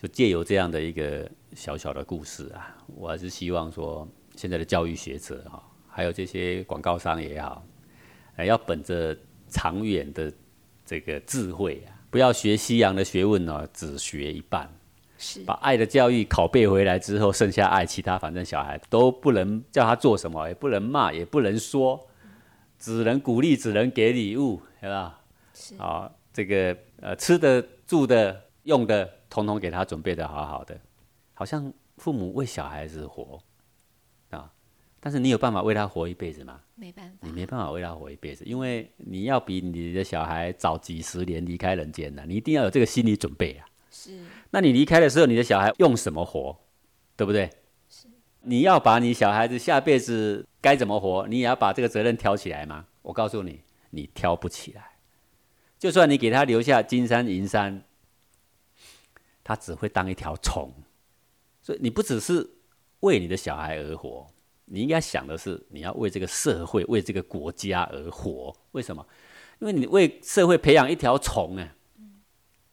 [0.00, 4.06] 就借由这样的一个小小的故事啊，我还是希望说，
[4.36, 7.64] 现在的教育学者哈，还有这些广告商也好，
[8.36, 9.16] 要本着
[9.48, 10.30] 长远的
[10.84, 14.70] 这个智慧啊，不要学西洋的学问呢，只学一半。
[15.16, 22.06] 是，把爱的教育拷贝回来之后，剩下爱，其他反正小孩都不能叫他做什么，也不能骂，也不能说。
[22.78, 25.20] 只能鼓励，只能给礼物，是吧？
[25.54, 30.78] 是啊，这个呃，吃的、住的、用的，统统给他准备的好好的，
[31.34, 33.42] 好像父母为小孩子活
[34.30, 34.52] 啊。
[35.00, 36.60] 但是你有办法为他活一辈子吗？
[36.74, 43.66] 没办法，你没办法为他活一辈子，因为你要比你的小孩早几十年离开人间呢，你一定要有这个心理准备啊。
[43.90, 44.18] 是。
[44.50, 46.58] 那你离开的时候，你的小孩用什么活？
[47.16, 47.48] 对不对？
[48.48, 52.86] 你要把你小孩子下辈子该怎么活，你也要把这个责任挑起来吗？
[53.02, 54.98] 我告诉你，你挑不起来。
[55.80, 57.82] 就算你给他留下金山银山，
[59.42, 60.72] 他只会当一条虫。
[61.60, 62.48] 所以你不只是
[63.00, 64.24] 为你的小孩而活，
[64.66, 68.56] 你应该想的是，你要为这个社会、为这个国家而活。
[68.70, 69.04] 为什么？
[69.58, 71.68] 因为你为社会培养一条虫呢，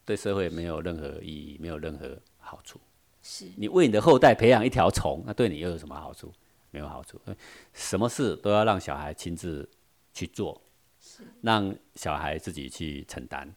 [0.04, 2.78] 对社会没有任何意义，没有任何好处。
[3.26, 6.30] 是你为你的后代培养一条虫，那对你又有什么好处？
[6.70, 7.18] 没有好处。
[7.72, 9.66] 什么事都要让小孩亲自
[10.12, 10.60] 去做，
[11.40, 13.48] 让小孩自己去承担。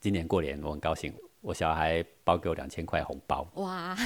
[0.00, 3.48] 今年过年我很高兴，我小孩包给我两千块红包。
[3.54, 3.96] 哇！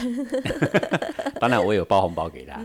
[1.40, 2.64] 当然我也有包红包给他，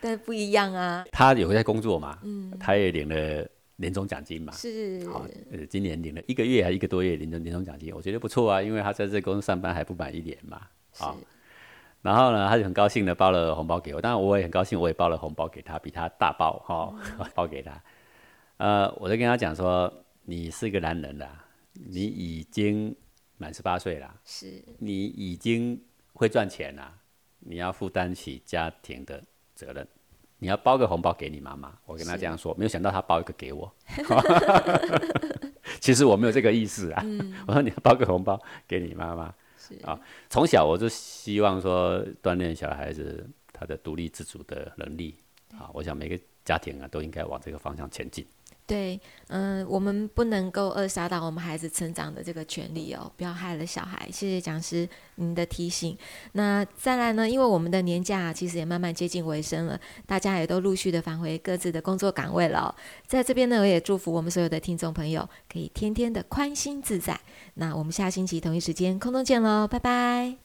[0.00, 1.04] 但不一样啊。
[1.12, 2.18] 他有在工作嘛？
[2.22, 3.46] 嗯，他也领了
[3.76, 4.52] 年终奖金嘛？
[4.52, 5.06] 是。
[5.08, 10.62] 好，呃，今年领了一个月还一个多月领的年终奖金，我觉得不错啊，因为他在这公司上班还不满一年嘛。
[10.92, 11.18] 好。
[12.02, 16.94] 然后呢，他就很高兴的包了红包给我，当然我也很高兴，我也包了红包给他，比他大包哈，
[17.36, 17.82] 包给他。
[18.56, 19.92] 呃，我就跟他讲说，
[20.22, 21.28] 你是个男人了，
[21.74, 22.96] 你已经
[23.36, 25.78] 满十八岁了，是，你已经
[26.14, 26.90] 会赚钱了，
[27.40, 29.22] 你要负担起家庭的
[29.54, 29.86] 责任，
[30.38, 31.72] 你要包个红包给你妈妈。
[31.84, 33.70] 我跟他这样说，没有想到他包一个给我。
[35.80, 37.04] 其实我没有这个意思啊，
[37.46, 39.34] 我说你要包个红包给你妈妈。
[39.82, 39.98] 啊，
[40.28, 45.14] 从小我就希望说锻炼小孩子他的独立自主的能力
[45.58, 48.26] 啊，我想每个家庭啊都应该往这个方向前进。
[48.70, 54.08] 对，嗯，我们不能够扼杀到我们孩子成长的这个权利哦，不要害了小孩。
[54.12, 55.98] 谢谢讲师您的提醒。
[56.34, 57.28] 那再来呢？
[57.28, 62.72] 因为我们的年假其实也慢慢接近尾声了，大家也都陆续的返回各自的工作岗位了。
[63.08, 67.18] 在这边呢，我也祝福我们所有的听众朋友可以天天的宽心自在。
[67.54, 70.36] 那我们下星期同一时间空中见喽，拜拜。